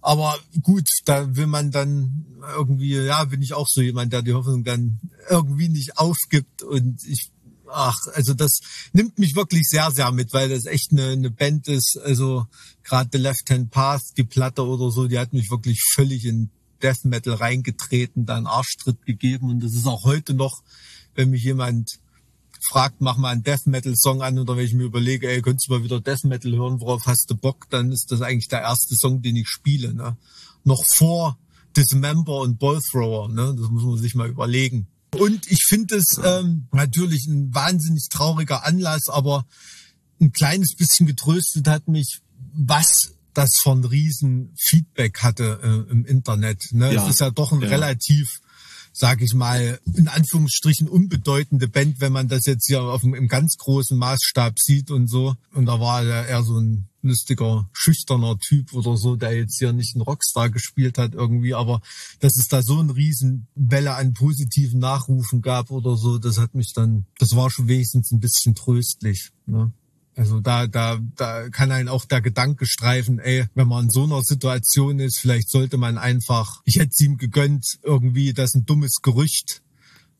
[0.00, 2.24] Aber gut, da will man dann
[2.56, 4.98] irgendwie, ja, bin ich auch so jemand, der die Hoffnung dann
[5.28, 7.30] irgendwie nicht aufgibt und ich,
[7.72, 8.60] ach, also das
[8.92, 12.46] nimmt mich wirklich sehr, sehr mit, weil das echt eine, eine Band ist, also
[12.84, 16.50] gerade The Left Hand Path, die Platte oder so, die hat mich wirklich völlig in
[16.82, 20.62] Death Metal reingetreten, da einen Arschtritt gegeben und das ist auch heute noch,
[21.14, 21.88] wenn mich jemand
[22.68, 25.68] fragt, mach mal einen Death Metal Song an oder wenn ich mir überlege, ey, könntest
[25.68, 28.60] du mal wieder Death Metal hören, worauf hast du Bock, dann ist das eigentlich der
[28.60, 30.16] erste Song, den ich spiele, ne?
[30.64, 31.38] Noch vor
[31.76, 33.54] Dismember und Ball Thrower, ne?
[33.58, 34.86] Das muss man sich mal überlegen.
[35.18, 39.46] Und ich finde es ähm, natürlich ein wahnsinnig trauriger Anlass, aber
[40.20, 42.20] ein kleines bisschen getröstet hat mich,
[42.54, 46.72] was das von riesen Feedback hatte äh, im Internet.
[46.72, 46.94] Ne?
[46.94, 47.04] Ja.
[47.04, 47.68] Es ist ja doch ein Ja.
[47.68, 48.40] relativ
[48.94, 53.26] sage ich mal, in Anführungsstrichen unbedeutende Band, wenn man das jetzt hier auf dem, im
[53.26, 55.34] ganz großen Maßstab sieht und so.
[55.54, 59.72] Und da war ja eher so ein lustiger, schüchterner Typ oder so, der jetzt hier
[59.72, 61.80] nicht einen Rockstar gespielt hat irgendwie, aber
[62.20, 66.54] dass es da so eine riesen Welle an positiven Nachrufen gab oder so, das hat
[66.54, 69.30] mich dann, das war schon wenigstens ein bisschen tröstlich.
[69.46, 69.72] Ne?
[70.14, 74.04] Also da, da, da kann einen auch der Gedanke streifen, ey, wenn man in so
[74.04, 78.66] einer Situation ist, vielleicht sollte man einfach, ich hätte es ihm gegönnt, irgendwie, dass ein
[78.66, 79.62] dummes Gerücht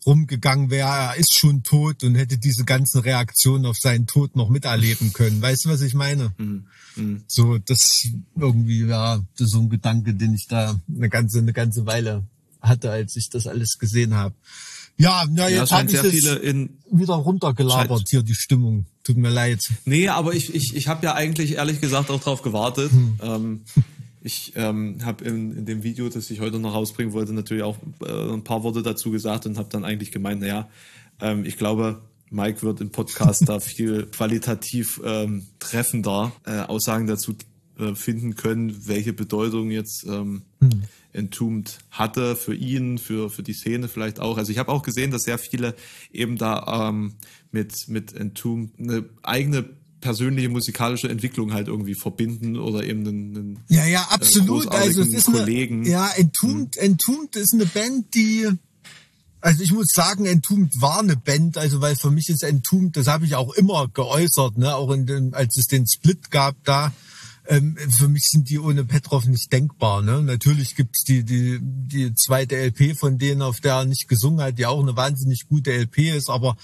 [0.07, 4.49] rumgegangen wäre, er ist schon tot und hätte diese ganzen Reaktionen auf seinen Tod noch
[4.49, 5.41] miterleben können.
[5.41, 6.33] Weißt du, was ich meine?
[6.39, 6.67] Mhm.
[6.97, 7.25] Mhm.
[7.27, 11.53] So, das irgendwie, ja, das ist so ein Gedanke, den ich da eine ganze, eine
[11.53, 12.27] ganze Weile
[12.61, 14.35] hatte, als ich das alles gesehen habe.
[14.99, 18.87] Ja, na, jetzt ja, habe ich es wieder runtergelabert hier, die Stimmung.
[19.03, 19.61] Tut mir leid.
[19.85, 22.93] Nee, aber ich, ich, ich habe ja eigentlich ehrlich gesagt auch drauf gewartet.
[22.93, 23.19] Hm.
[23.21, 23.61] Ähm,
[24.25, 27.77] ich ähm, habe in, in dem Video, das ich heute noch rausbringen wollte, natürlich auch
[28.05, 30.68] äh, ein paar Worte dazu gesagt und habe dann eigentlich gemeint, naja,
[31.20, 32.01] ähm, ich glaube,
[32.31, 37.35] Mike wird im Podcast da viel qualitativ ähm, treffender äh, Aussagen dazu
[37.79, 40.83] äh, finden können, welche Bedeutung jetzt ähm, hm.
[41.12, 44.39] Entombed hatte für ihn, für, für die Szene vielleicht auch.
[44.39, 45.75] Also ich habe auch gesehen, dass sehr viele
[46.12, 47.14] eben da ähm,
[47.51, 49.68] mit, mit Entombed eine eigene
[50.03, 55.01] persönliche musikalische Entwicklung halt irgendwie verbinden oder eben einen, einen ja ja äh, absolut also
[55.01, 55.81] es ist Kollegen.
[55.81, 56.83] Eine, ja Entombed hm.
[56.83, 58.51] Entombed ist eine Band die
[59.41, 63.09] also ich muss sagen, Entombed war eine Band, also weil für mich ist Entombed, das
[63.09, 66.93] habe ich auch immer geäußert, ne, auch in den, als es den Split gab da,
[67.49, 70.03] ähm, für mich sind die ohne Petrov nicht denkbar.
[70.03, 70.22] Ne?
[70.22, 74.59] Natürlich gibt's die, die, die zweite LP von denen, auf der er nicht gesungen hat,
[74.59, 76.57] die auch eine wahnsinnig gute LP ist, aber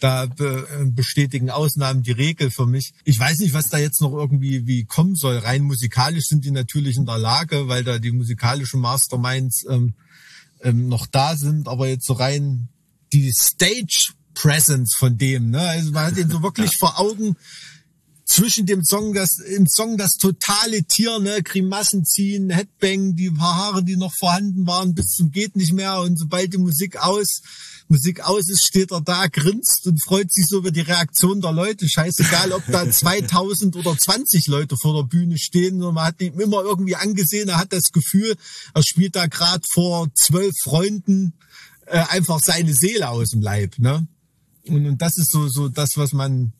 [0.00, 2.94] da be äh, bestätigen Ausnahmen die Regel für mich.
[3.04, 5.36] Ich weiß nicht, was da jetzt noch irgendwie wie kommen soll.
[5.38, 9.94] Rein musikalisch sind die natürlich in der Lage, weil da die musikalischen Masterminds ähm,
[10.62, 12.68] ähm, noch da sind, aber jetzt so rein
[13.12, 15.60] die Stage Presence von dem, ne?
[15.60, 17.36] Also man hat ihn so wirklich vor Augen,
[18.32, 23.56] zwischen dem Song, das, im Song das totale Tier, ne, Grimassen ziehen, Headbang, die paar
[23.56, 27.42] Haare, die noch vorhanden waren, bis zum geht nicht mehr und sobald die Musik aus,
[27.88, 31.52] Musik aus ist, steht er da, grinst und freut sich so über die Reaktion der
[31.52, 31.86] Leute.
[31.86, 35.78] Scheißegal, ob da 2000 oder 20 Leute vor der Bühne stehen.
[35.78, 38.34] Man hat ihm immer irgendwie angesehen, er hat das Gefühl,
[38.72, 41.34] er spielt da gerade vor zwölf Freunden
[41.84, 44.06] äh, einfach seine Seele aus dem Leib, ne?
[44.66, 46.52] Und, und das ist so, so das, was man,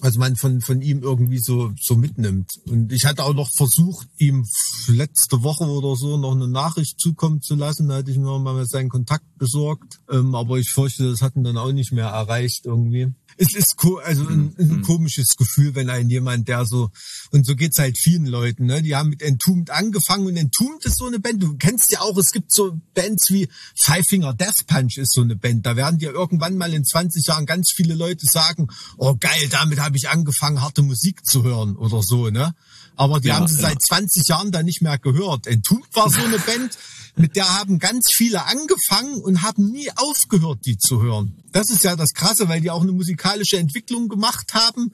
[0.00, 2.60] was man von, von ihm irgendwie so, so mitnimmt.
[2.66, 4.46] Und ich hatte auch noch versucht, ihm
[4.88, 7.88] letzte Woche oder so noch eine Nachricht zukommen zu lassen.
[7.88, 10.00] Da hatte ich mir mal seinen Kontakt besorgt.
[10.10, 14.28] Ähm, aber ich fürchte, das hatten dann auch nicht mehr erreicht irgendwie es ist also
[14.28, 14.82] ein, ein mhm.
[14.82, 16.90] komisches Gefühl, wenn ein jemand, der so,
[17.30, 18.82] und so geht's halt vielen Leuten, ne?
[18.82, 21.42] Die haben mit Entombed angefangen und Entombed ist so eine Band.
[21.42, 25.22] Du kennst ja auch, es gibt so Bands wie Five Finger Death Punch ist so
[25.22, 25.64] eine Band.
[25.64, 28.68] Da werden dir irgendwann mal in 20 Jahren ganz viele Leute sagen,
[28.98, 32.54] oh geil, damit habe ich angefangen, harte Musik zu hören oder so, ne?
[32.96, 33.70] Aber die ja, haben sie ja.
[33.70, 35.46] seit 20 Jahren da nicht mehr gehört.
[35.46, 36.76] Entombed war so eine Band,
[37.16, 41.36] mit der haben ganz viele angefangen und haben nie aufgehört, die zu hören.
[41.52, 44.92] Das ist ja das Krasse, weil die auch eine musikalische Entwicklung gemacht haben,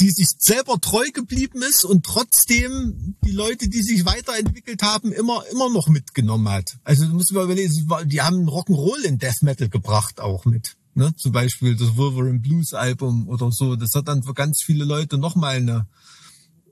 [0.00, 5.44] die sich selber treu geblieben ist und trotzdem die Leute, die sich weiterentwickelt haben, immer,
[5.52, 6.78] immer noch mitgenommen hat.
[6.82, 7.72] Also du musst mal überlegen,
[8.06, 10.76] die haben Rock'n'Roll in Death Metal gebracht auch mit.
[10.94, 11.14] Ne?
[11.16, 13.76] Zum Beispiel das Wolverine Blues Album oder so.
[13.76, 15.86] Das hat dann für ganz viele Leute nochmal eine,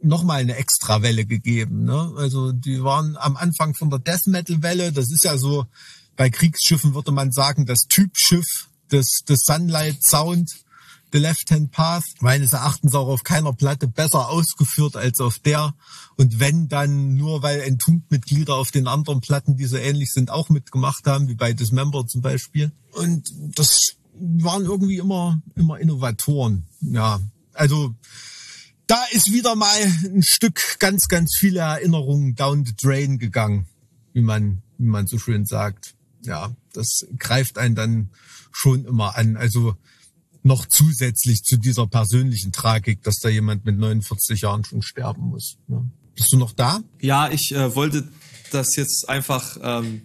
[0.03, 1.84] nochmal eine extra Welle gegeben.
[1.84, 2.12] Ne?
[2.16, 4.92] Also die waren am Anfang von der Death Metal Welle.
[4.92, 5.66] Das ist ja so,
[6.16, 10.51] bei Kriegsschiffen würde man sagen, das Typschiff des, des Sunlight Sound,
[11.12, 15.74] The Left Hand Path, meines Erachtens auch auf keiner Platte besser ausgeführt als auf der.
[16.16, 20.48] Und wenn dann nur, weil Entombed-Mitglieder auf den anderen Platten, die so ähnlich sind, auch
[20.51, 22.70] mitgemacht haben, wie bei Dismember zum Beispiel.
[22.92, 26.66] Und das waren irgendwie immer, immer Innovatoren.
[26.80, 27.20] Ja,
[27.55, 27.94] also
[28.91, 33.66] da ist wieder mal ein Stück ganz, ganz viele Erinnerungen down the drain gegangen,
[34.12, 35.95] wie man, wie man so schön sagt.
[36.24, 38.11] Ja, das greift einen dann
[38.51, 39.36] schon immer an.
[39.36, 39.76] Also
[40.43, 45.57] noch zusätzlich zu dieser persönlichen Tragik, dass da jemand mit 49 Jahren schon sterben muss.
[45.68, 45.84] Ja.
[46.16, 46.82] Bist du noch da?
[47.01, 48.09] Ja, ich äh, wollte
[48.51, 50.03] das jetzt einfach ähm,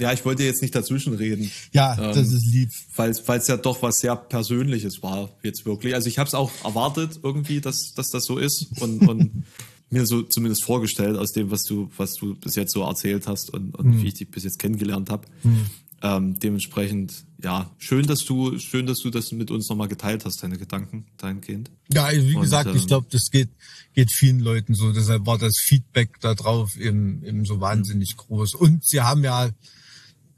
[0.00, 1.50] ja, ich wollte jetzt nicht dazwischen reden.
[1.72, 2.70] Ja, ähm, das ist lieb.
[2.96, 5.94] Weil es ja doch was sehr Persönliches war, jetzt wirklich.
[5.94, 9.44] Also ich habe es auch erwartet irgendwie, dass, dass das so ist und, und
[9.90, 13.50] mir so zumindest vorgestellt aus dem, was du, was du bis jetzt so erzählt hast
[13.50, 14.02] und, und hm.
[14.02, 15.26] wie ich dich bis jetzt kennengelernt habe.
[15.42, 15.66] Hm.
[16.02, 20.42] Ähm, dementsprechend, ja, schön, dass du, schön, dass du das mit uns nochmal geteilt hast,
[20.42, 21.70] deine Gedanken dahingehend.
[21.92, 23.50] Ja, also wie Und, gesagt, ähm, ich glaube, das geht,
[23.92, 24.92] geht vielen Leuten so.
[24.92, 28.54] Deshalb war das Feedback da drauf eben, eben so wahnsinnig groß.
[28.54, 29.50] Und sie haben ja,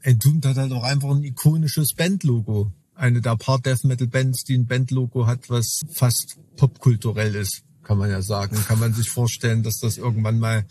[0.03, 2.71] Entombed hat halt auch einfach ein ikonisches Bandlogo.
[2.95, 7.63] Eine der paar Death Metal Bands, die ein Bandlogo hat, was fast popkulturell ist.
[7.83, 8.55] kann man ja sagen.
[8.67, 10.65] Kann man sich vorstellen, dass das irgendwann mal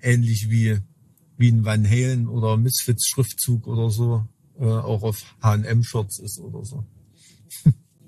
[0.00, 0.78] ähnlich wie,
[1.36, 4.26] wie ein Van Halen oder Misfits Schriftzug oder so
[4.58, 6.84] äh, auch auf H&M-Shirts ist oder so.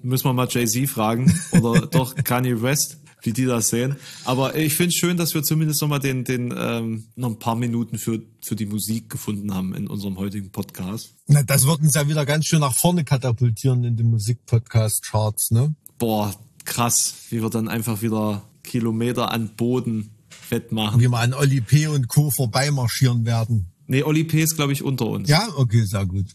[0.02, 3.96] Müssen wir mal Jay-Z fragen oder doch Kanye West, wie die das sehen.
[4.24, 7.38] Aber ich finde es schön, dass wir zumindest noch mal den, den ähm, noch ein
[7.38, 11.14] paar Minuten für, für die Musik gefunden haben in unserem heutigen Podcast.
[11.26, 15.74] Na, das wird uns ja wieder ganz schön nach vorne katapultieren in den Musikpodcast-Charts, ne?
[15.98, 20.10] Boah, krass, wie wir dann einfach wieder Kilometer an Boden
[20.50, 21.00] wettmachen.
[21.00, 21.86] Wie wir an Oli P.
[21.88, 22.30] und Co.
[22.30, 23.66] vorbeimarschieren werden.
[23.86, 24.42] Nee, Oli P.
[24.42, 25.28] ist, glaube ich, unter uns.
[25.28, 26.26] Ja, okay, sehr gut.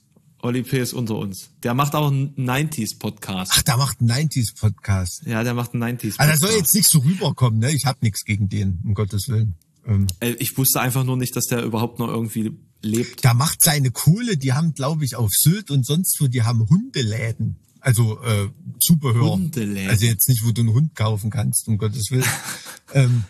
[0.44, 0.80] Oli P.
[0.80, 1.52] ist unter uns.
[1.64, 3.52] Der macht auch einen 90s-Podcast.
[3.56, 5.24] Ach, der macht einen 90s-Podcast.
[5.26, 6.20] Ja, der macht einen 90s-Podcast.
[6.20, 7.72] Also, das soll jetzt nicht so rüberkommen, ne?
[7.72, 9.56] Ich hab nichts gegen den, um Gottes Willen.
[9.88, 13.24] Ähm, Äh, Ich wusste einfach nur nicht, dass der überhaupt noch irgendwie lebt.
[13.24, 16.68] der macht seine Kohle, die haben, glaube ich, auf Sylt und sonst wo, die haben
[16.70, 17.56] Hundeläden.
[17.80, 18.50] Also äh,
[18.82, 19.32] Zubehör.
[19.32, 19.90] Hundeläden.
[19.90, 22.26] Also jetzt nicht, wo du einen Hund kaufen kannst, um Gottes Willen.
[22.94, 23.24] ähm,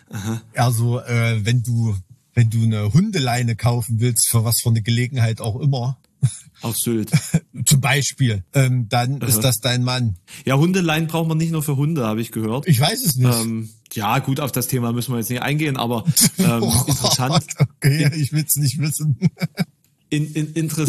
[0.54, 1.96] also äh, wenn du
[2.34, 6.00] wenn du eine Hundeleine kaufen willst, für was für eine Gelegenheit auch immer,
[6.64, 7.10] Auf Sylt.
[7.66, 10.16] zum Beispiel, ähm, dann ist das dein Mann.
[10.44, 12.66] Ja, Hundeleien braucht man nicht nur für Hunde, habe ich gehört.
[12.66, 13.34] Ich weiß es nicht.
[13.40, 16.04] Ähm, ja, gut, auf das Thema müssen wir jetzt nicht eingehen, aber
[16.38, 19.18] ähm, interessant, Okay, ich will's nicht wissen.
[20.08, 20.86] in, in, inter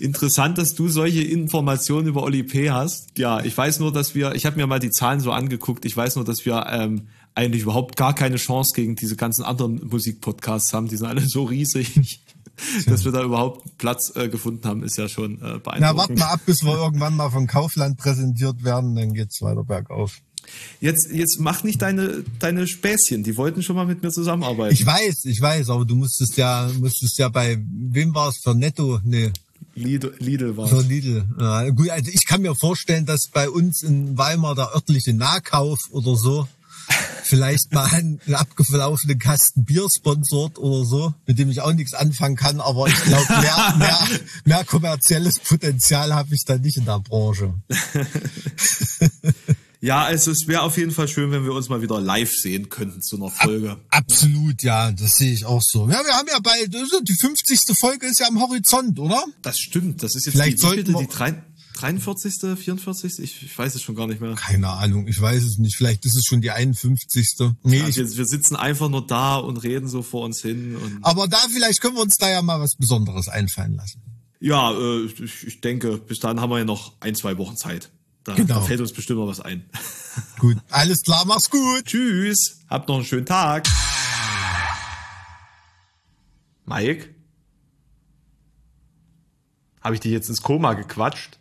[0.00, 2.70] interessant, dass du solche Informationen über Oli P.
[2.70, 3.18] hast.
[3.18, 5.96] Ja, ich weiß nur, dass wir, ich habe mir mal die Zahlen so angeguckt, ich
[5.96, 10.72] weiß nur, dass wir ähm, eigentlich überhaupt gar keine Chance gegen diese ganzen anderen Musikpodcasts
[10.72, 10.88] haben.
[10.88, 12.22] Die sind alle so riesig.
[12.86, 15.80] Dass wir da überhaupt Platz äh, gefunden haben, ist ja schon äh, beeindruckend.
[15.80, 19.64] Na, wart mal ab, bis wir irgendwann mal von Kaufland präsentiert werden, dann geht's weiter
[19.64, 20.20] bergauf.
[20.80, 23.24] Jetzt, jetzt mach nicht deine, deine Späßchen.
[23.24, 24.72] Die wollten schon mal mit mir zusammenarbeiten.
[24.72, 28.54] Ich weiß, ich weiß, aber du musstest ja, musstest ja bei, wem war es, für
[28.54, 29.00] Netto?
[29.02, 29.32] Nee,
[29.76, 31.26] Lidl, Lidl war für Lidl.
[31.38, 35.90] Ja, gut, also ich kann mir vorstellen, dass bei uns in Weimar der örtliche Nahkauf
[35.90, 36.48] oder so
[37.24, 42.36] vielleicht mal einen abgelaufenen Kasten Bier sponsort oder so, mit dem ich auch nichts anfangen
[42.36, 43.98] kann, aber ich glaube, mehr, mehr,
[44.44, 47.54] mehr kommerzielles Potenzial habe ich da nicht in der Branche.
[49.82, 52.70] Ja, also es wäre auf jeden Fall schön, wenn wir uns mal wieder live sehen
[52.70, 53.76] könnten zu einer Folge.
[53.90, 55.86] Absolut, ja, das sehe ich auch so.
[55.88, 57.60] Ja, wir haben ja bald, also die 50.
[57.78, 59.22] Folge ist ja am Horizont, oder?
[59.42, 60.02] Das stimmt.
[60.02, 61.42] Das ist jetzt Vielleicht die, sollten die drei-
[61.76, 63.18] 43., 44.?
[63.20, 64.34] Ich, ich weiß es schon gar nicht mehr.
[64.34, 65.76] Keine Ahnung, ich weiß es nicht.
[65.76, 67.28] Vielleicht ist es schon die 51.
[67.62, 70.76] Nee, Ja, wir, wir sitzen einfach nur da und reden so vor uns hin.
[70.76, 74.00] Und aber da vielleicht können wir uns da ja mal was Besonderes einfallen lassen.
[74.40, 77.90] ja, äh, ich, ich denke, bis dahin haben wir ja noch ein, zwei Wochen Zeit.
[78.24, 78.54] Da, Genau.
[78.54, 79.64] da fällt uns bestimmt mal was ein.
[80.40, 81.84] Gut, alles klar, mach's gut.
[81.84, 83.68] Tschüss, habt noch einen schönen Tag.
[86.64, 87.14] Mike?
[89.80, 91.38] Habe ich dich jetzt ins Koma gequatscht?